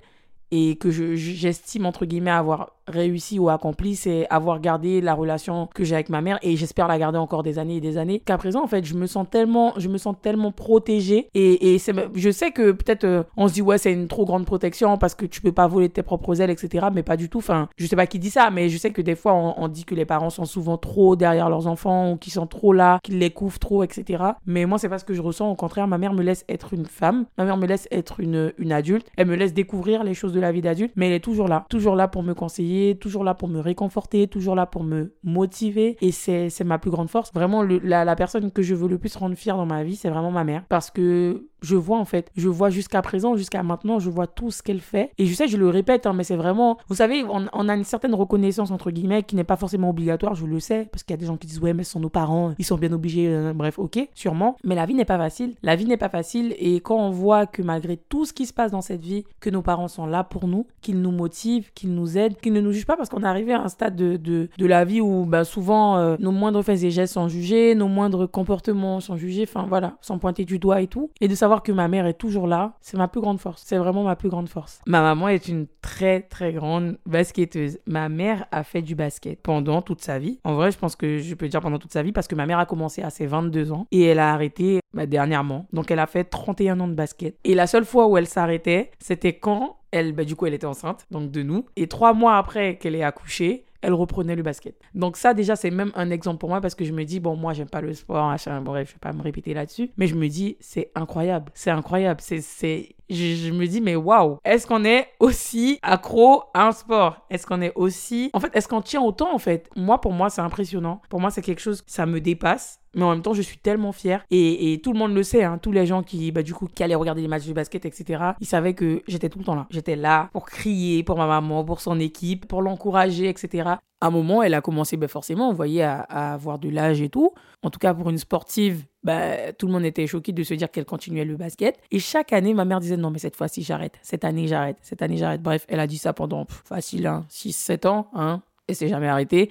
et 0.52 0.76
que 0.76 0.92
j'estime, 0.92 1.86
entre 1.86 2.06
guillemets, 2.06 2.32
avoir 2.32 2.74
réussi 2.88 3.40
ou 3.40 3.50
accompli, 3.50 3.96
c'est 3.96 4.28
avoir 4.30 4.60
gardé 4.60 5.02
la 5.02 5.14
relation 5.14 5.68
que 5.74 5.84
j'ai 5.84 5.96
avec 5.96 6.10
ma 6.10 6.22
mère 6.22 6.40
et 6.42 6.56
j'espère 6.56 6.88
la 6.88 6.98
garder 6.98 7.18
encore 7.18 7.44
des 7.44 7.60
années 7.60 7.78
et 7.78 7.82
des 7.82 7.98
années. 7.98 8.20
Qu'à 8.20 8.38
présent, 8.38 8.64
en 8.64 8.68
fait, 8.68 8.86
je 8.86 8.96
me 8.96 9.08
sens 9.08 9.28
tellement, 9.30 9.74
je 9.78 9.90
me 9.90 9.98
sens 9.98 10.16
tellement 10.22 10.52
protégée 10.52 11.30
et, 11.34 11.76
et 11.76 11.78
je 12.16 12.30
sais 12.32 12.52
que 12.52 12.72
peut-être 12.72 13.04
euh, 13.04 13.24
on 13.38 13.48
se 13.48 13.54
dit 13.54 13.62
ouais 13.62 13.78
c'est 13.78 13.94
une 13.94 14.08
trop 14.08 14.26
grande 14.26 14.46
protection 14.46 14.98
parce 14.98 15.16
que 15.16 15.26
tu 15.26 15.42
peux 15.42 15.52
pas 15.52 15.68
voler 15.68 15.90
tes 15.90 16.04
propres 16.04 16.42
ailes, 16.42 16.50
etc. 16.50 16.88
Mais 16.94 17.04
pas 17.04 17.18
du 17.18 17.30
tout. 17.30 17.40
Enfin, 17.40 17.70
je 17.78 17.86
sais 17.86 17.96
pas 17.96 18.08
qui 18.08 18.20
dit 18.20 18.30
ça, 18.30 18.50
mais 18.52 18.70
je 18.70 18.78
sais 18.78 18.92
que 18.92 19.02
des 19.02 19.16
fois 19.16 19.34
on, 19.34 19.68
dit 19.68 19.86
que 19.86 19.96
les 19.96 20.06
parents 20.06 20.30
sont 20.30 20.46
souvent 20.46 20.78
trop 20.78 21.16
derrière 21.16 21.50
leurs 21.50 21.68
enfants 21.68 22.12
ou 22.12 22.18
qu'ils 22.18 22.34
sont 22.34 22.48
trop 22.48 22.74
là, 22.74 23.00
qu'ils 23.04 23.18
les 23.18 23.32
couvrent 23.32 23.60
trop, 23.60 23.84
etc. 23.84 24.24
Mais 24.46 24.66
moi 24.66 24.78
c'est 24.78 24.90
pas 24.90 25.00
ce 25.00 25.06
que 25.06 25.14
je 25.14 25.22
ressens. 25.22 25.50
Au 25.50 25.56
contraire, 25.56 25.88
ma 25.88 25.98
mère 25.98 26.14
me 26.14 26.22
laisse 26.22 26.46
être 26.50 26.74
une 26.74 26.86
femme, 26.86 27.26
ma 27.38 27.46
mère 27.46 27.58
me 27.58 27.66
laisse 27.66 27.88
être 27.92 28.20
une, 28.20 28.54
une 28.58 28.72
adulte, 28.72 29.08
elle 29.18 29.28
me 29.28 29.36
laisse 29.36 29.54
découvrir 29.54 30.04
les 30.04 30.14
choses 30.14 30.34
de 30.34 30.40
la 30.40 30.52
vie 30.52 30.62
d'adulte, 30.62 30.94
mais 30.96 31.08
elle 31.08 31.14
est 31.14 31.20
toujours 31.20 31.48
là, 31.48 31.66
toujours 31.70 31.96
là 31.96 32.08
pour 32.08 32.24
me 32.24 32.34
conseiller 32.34 32.73
toujours 33.00 33.24
là 33.24 33.34
pour 33.34 33.48
me 33.48 33.60
réconforter, 33.60 34.28
toujours 34.28 34.56
là 34.56 34.66
pour 34.66 34.84
me 34.84 35.16
motiver. 35.24 35.98
Et 36.02 36.12
c'est 36.12 36.64
ma 36.64 36.80
plus 36.80 36.92
grande 36.92 37.10
force. 37.10 37.34
Vraiment, 37.34 37.64
la, 37.64 38.06
la 38.06 38.16
personne 38.16 38.52
que 38.52 38.62
je 38.62 38.76
veux 38.76 38.88
le 38.88 38.98
plus 38.98 39.16
rendre 39.16 39.36
fière 39.36 39.58
dans 39.58 39.66
ma 39.66 39.84
vie, 39.84 39.96
c'est 39.96 40.10
vraiment 40.10 40.32
ma 40.32 40.44
mère. 40.44 40.66
Parce 40.70 40.92
que 40.92 41.48
je 41.64 41.76
vois 41.76 41.98
en 41.98 42.06
fait, 42.06 42.30
je 42.36 42.50
vois 42.50 42.70
jusqu'à 42.70 43.02
présent, 43.02 43.36
jusqu'à 43.36 43.64
maintenant, 43.64 44.00
je 44.00 44.10
vois 44.10 44.28
tout 44.28 44.52
ce 44.52 44.62
qu'elle 44.62 44.82
fait. 44.82 45.12
Et 45.18 45.26
je 45.26 45.34
sais, 45.34 45.48
je 45.48 45.58
le 45.58 45.70
répète, 45.70 46.06
hein, 46.06 46.14
mais 46.14 46.24
c'est 46.24 46.36
vraiment, 46.36 46.78
vous 46.90 46.96
savez, 46.96 47.24
on, 47.28 47.70
a 47.70 47.76
une 47.76 47.84
certaine 47.84 48.14
reconnaissance 48.14 48.72
entre 48.72 48.92
guillemets 48.92 49.24
qui 49.24 49.36
n'est 49.36 49.44
pas 49.44 49.56
forcément 49.56 49.90
obligatoire, 49.90 50.36
je 50.36 50.46
le 50.46 50.60
sais, 50.60 50.88
parce 50.92 51.04
qu'il 51.04 51.14
y 51.14 51.18
a 51.18 51.18
des 51.18 51.26
gens 51.26 51.38
qui 51.38 51.48
disent 51.48 51.60
ouais, 51.60 51.74
mais 51.74 51.84
ce 51.84 51.94
sont 51.94 52.00
nos 52.00 52.10
parents, 52.10 52.54
ils 52.60 52.66
sont 52.66 52.78
bien 52.78 52.92
obligés, 52.92 53.28
euh, 53.30 53.54
bref, 53.54 53.80
ok, 53.80 54.08
sûrement. 54.14 54.58
Mais 54.64 54.76
la 54.76 54.86
vie 54.86 54.94
n'est 54.94 55.06
pas 55.06 55.18
facile, 55.18 55.56
la 55.64 55.76
vie 55.76 55.86
n'est 55.86 55.98
pas 55.98 56.10
facile, 56.10 56.54
et 56.60 56.82
quand 56.82 56.98
on 56.98 57.10
voit 57.10 57.46
que 57.46 57.62
malgré 57.62 57.98
tout 57.98 58.26
ce 58.26 58.34
qui 58.34 58.46
se 58.46 58.54
passe 58.54 58.72
dans 58.72 58.82
cette 58.82 59.02
vie, 59.02 59.24
que 59.40 59.50
nos 59.50 59.62
parents 59.62 59.88
sont 59.88 60.06
là 60.06 60.24
pour 60.24 60.48
nous, 60.48 60.68
qu'ils 60.82 61.02
nous 61.02 61.12
motivent, 61.12 61.72
qu'ils 61.74 61.94
nous 61.94 62.18
aident, 62.18 62.38
qu'ils 62.40 62.54
ne 62.54 62.62
nous 62.62 62.74
jugent 62.74 62.86
pas, 62.86 62.98
parce 62.98 63.10
qu'on 63.10 63.24
est 63.24 63.28
arrivé 63.28 63.54
à 63.54 63.62
un 63.62 63.70
stade 63.70 63.96
de, 63.96 64.18
de, 64.18 64.50
de 64.58 64.66
la 64.66 64.84
vie 64.84 65.02
où 65.02 65.26
bah, 65.26 65.46
souvent 65.46 65.98
euh, 65.98 66.18
nos 66.20 66.32
moindres 66.32 66.64
faits 66.64 66.84
et 66.84 66.92
gestes 66.92 67.14
sont 67.14 67.30
jugés, 67.30 67.76
nos 67.76 67.88
moindres 67.88 68.30
comportements 68.30 69.00
sont 69.00 69.16
jugés, 69.16 69.44
enfin 69.44 69.66
voilà, 69.68 69.98
sans 70.02 70.18
pointer 70.18 70.44
du 70.44 70.60
doigt 70.60 70.82
et 70.82 70.88
tout, 70.88 71.10
et 71.22 71.28
de 71.28 71.36
savoir 71.36 71.53
que 71.62 71.72
ma 71.72 71.88
mère 71.88 72.08
est 72.08 72.14
toujours 72.16 72.48
là, 72.48 72.74
c'est 72.82 72.98
ma 72.98 73.08
plus 73.08 73.22
grande 73.22 73.40
force. 73.40 73.64
C'est 73.66 73.78
vraiment 73.78 74.04
ma 74.04 74.16
plus 74.16 74.30
grande 74.30 74.50
force. 74.50 74.82
Ma 74.88 75.02
maman 75.02 75.28
est 75.28 75.48
une 75.48 75.68
très 75.82 76.22
très 76.22 76.54
grande 76.54 76.98
basketteuse. 77.06 77.80
Ma 77.86 78.10
mère 78.10 78.46
a 78.52 78.64
fait 78.64 78.82
du 78.82 78.96
basket 78.96 79.40
pendant 79.42 79.82
toute 79.82 80.02
sa 80.02 80.18
vie. 80.18 80.40
En 80.44 80.56
vrai, 80.56 80.72
je 80.72 80.78
pense 80.78 80.96
que 80.96 81.20
je 81.20 81.36
peux 81.36 81.48
dire 81.48 81.62
pendant 81.62 81.78
toute 81.78 81.94
sa 81.94 82.02
vie 82.02 82.12
parce 82.12 82.28
que 82.28 82.36
ma 82.36 82.46
mère 82.46 82.60
a 82.60 82.66
commencé 82.66 83.04
à 83.04 83.10
ses 83.10 83.28
22 83.28 83.72
ans 83.72 83.86
et 83.92 84.04
elle 84.04 84.20
a 84.20 84.34
arrêté 84.34 84.80
bah, 84.94 85.06
dernièrement. 85.06 85.68
Donc 85.74 85.92
elle 85.92 86.00
a 86.00 86.08
fait 86.08 86.24
31 86.24 86.80
ans 86.80 86.88
de 86.88 86.94
basket. 86.96 87.36
Et 87.44 87.54
la 87.54 87.68
seule 87.68 87.86
fois 87.86 88.08
où 88.08 88.18
elle 88.18 88.28
s'arrêtait, 88.28 88.92
c'était 89.00 89.34
quand 89.34 89.78
elle, 89.94 90.12
bah, 90.12 90.24
du 90.24 90.36
coup, 90.36 90.48
elle 90.48 90.56
était 90.56 90.66
enceinte, 90.66 91.06
donc 91.12 91.30
de 91.32 91.44
nous. 91.44 91.66
Et 91.76 91.88
trois 91.88 92.14
mois 92.14 92.38
après 92.38 92.78
qu'elle 92.78 92.96
ait 92.96 93.04
accouché, 93.04 93.66
elle 93.84 93.94
reprenait 93.94 94.36
le 94.36 94.42
basket. 94.44 94.76
Donc 94.96 95.18
ça 95.18 95.34
déjà 95.34 95.56
c'est 95.56 95.70
même 95.70 95.92
un 95.96 96.10
exemple 96.10 96.40
pour 96.40 96.50
moi 96.50 96.62
parce 96.62 96.74
que 96.74 96.86
je 96.86 96.94
me 96.94 97.04
dis 97.04 97.20
bon 97.20 97.36
moi 97.36 97.54
j'aime 97.54 97.70
pas 97.70 97.82
le 97.82 97.94
sport, 97.94 98.34
bref 98.62 98.90
je 98.90 98.94
vais 98.94 99.00
pas 99.00 99.14
me 99.14 99.22
répéter 99.22 99.54
là-dessus, 99.54 99.92
mais 99.98 100.08
je 100.08 100.16
me 100.16 100.28
dis 100.28 100.58
c'est 100.60 100.92
incroyable, 100.96 101.52
c'est 101.54 101.70
incroyable, 101.70 102.22
c'est 102.22 102.96
je, 103.10 103.52
me 103.52 103.66
dis 103.66 103.82
mais 103.82 103.96
waouh, 103.96 104.38
est-ce 104.44 104.68
qu'on 104.68 104.84
est 104.84 105.08
aussi 105.20 105.80
accro 105.82 106.44
à 106.54 106.68
un 106.68 106.72
sport? 106.72 107.26
Est-ce 107.30 107.46
qu'on 107.46 107.62
est 107.62 107.74
aussi 107.76 108.30
en 108.34 108.40
fait 108.40 108.56
est-ce 108.56 108.68
qu'on 108.68 108.82
tient 108.82 109.02
autant 109.02 109.34
en 109.34 109.40
fait? 109.40 109.70
Moi 109.76 110.00
pour 110.02 110.14
moi 110.14 110.30
c'est 110.30 110.42
impressionnant. 110.42 111.02
Pour 111.10 111.20
moi 111.20 111.32
c'est 111.32 111.42
quelque 111.42 111.62
chose 111.62 111.84
ça 111.88 112.06
me 112.06 112.20
dépasse 112.20 112.80
mais 112.96 113.04
en 113.04 113.10
même 113.10 113.22
temps 113.22 113.34
je 113.34 113.42
suis 113.42 113.58
tellement 113.58 113.92
fière. 113.92 114.24
Et, 114.30 114.74
et 114.74 114.82
tout 114.82 114.94
le 114.94 115.00
monde 115.00 115.14
le 115.14 115.24
sait 115.24 115.44
hein, 115.44 115.58
tous 115.58 115.72
les 115.72 115.86
gens 115.86 116.04
qui 116.04 116.32
bah 116.32 116.44
du 116.44 116.54
coup 116.54 116.68
qui 116.68 116.84
allaient 116.84 116.96
regarder 116.96 117.22
les 117.22 117.28
matchs 117.28 117.46
de 117.46 117.54
basket 117.54 117.86
etc 117.86 118.24
ils 118.40 118.48
savaient 118.48 118.74
que 118.74 119.02
j'étais 119.08 119.30
tout 119.30 119.40
le 119.40 119.46
temps 119.46 119.56
là. 119.56 119.68
J'étais 119.70 119.96
là 119.96 120.30
pour 120.32 120.46
crier 120.46 121.04
pour 121.04 121.18
ma 121.18 121.28
maman 121.28 121.64
pour 121.64 121.82
son 121.82 122.00
équipe 122.00 122.48
pour 122.48 122.62
l'encourager 122.62 123.30
etc 123.30 123.76
un 124.06 124.12
moment 124.12 124.44
elle 124.44 124.54
a 124.54 124.62
commencé 124.62 124.98
bah, 124.98 125.08
forcément 125.08 125.50
vous 125.50 125.56
voyez 125.56 125.84
à, 125.84 126.02
avoir 126.34 126.60
de 126.60 126.70
l'âge 126.70 127.02
et 127.02 127.10
tout 127.10 127.34
en 127.62 127.70
tout 127.70 127.80
cas 127.80 127.94
pour 127.94 128.10
une 128.10 128.18
sportive 128.18 128.84
bah, 129.04 129.52
tout 129.54 129.68
le 129.68 129.74
monde 129.74 129.86
était 129.86 130.08
choqué 130.08 130.32
de 130.32 130.44
se 130.44 130.54
dire 130.54 130.72
qu'elle 130.72 130.86
continuait 130.86 131.26
le 131.26 131.36
basket. 131.36 131.78
Et 131.92 132.00
chaque 132.00 132.32
année, 132.32 132.54
ma 132.54 132.64
mère 132.64 132.80
disait 132.80 132.98
non, 132.98 133.12
mais 133.12 133.20
cette 133.20 133.36
fois-ci, 133.36 133.62
j'arrête. 133.62 134.00
Cette 134.02 134.24
année, 134.24 134.48
j'arrête. 134.48 134.78
Cette 134.82 135.02
année, 135.02 135.18
j'arrête. 135.18 135.42
Bref, 135.42 135.66
elle 135.68 135.82
a 135.82 135.88
dit 135.88 135.98
ça 135.98 136.14
pendant 136.14 136.46
facile, 136.66 137.08
hein, 137.08 137.26
6-7 137.30 137.88
ans. 137.88 138.08
Hein, 138.14 138.42
et 138.68 138.74
c'est 138.74 138.88
jamais 138.88 139.10
arrêté. 139.10 139.50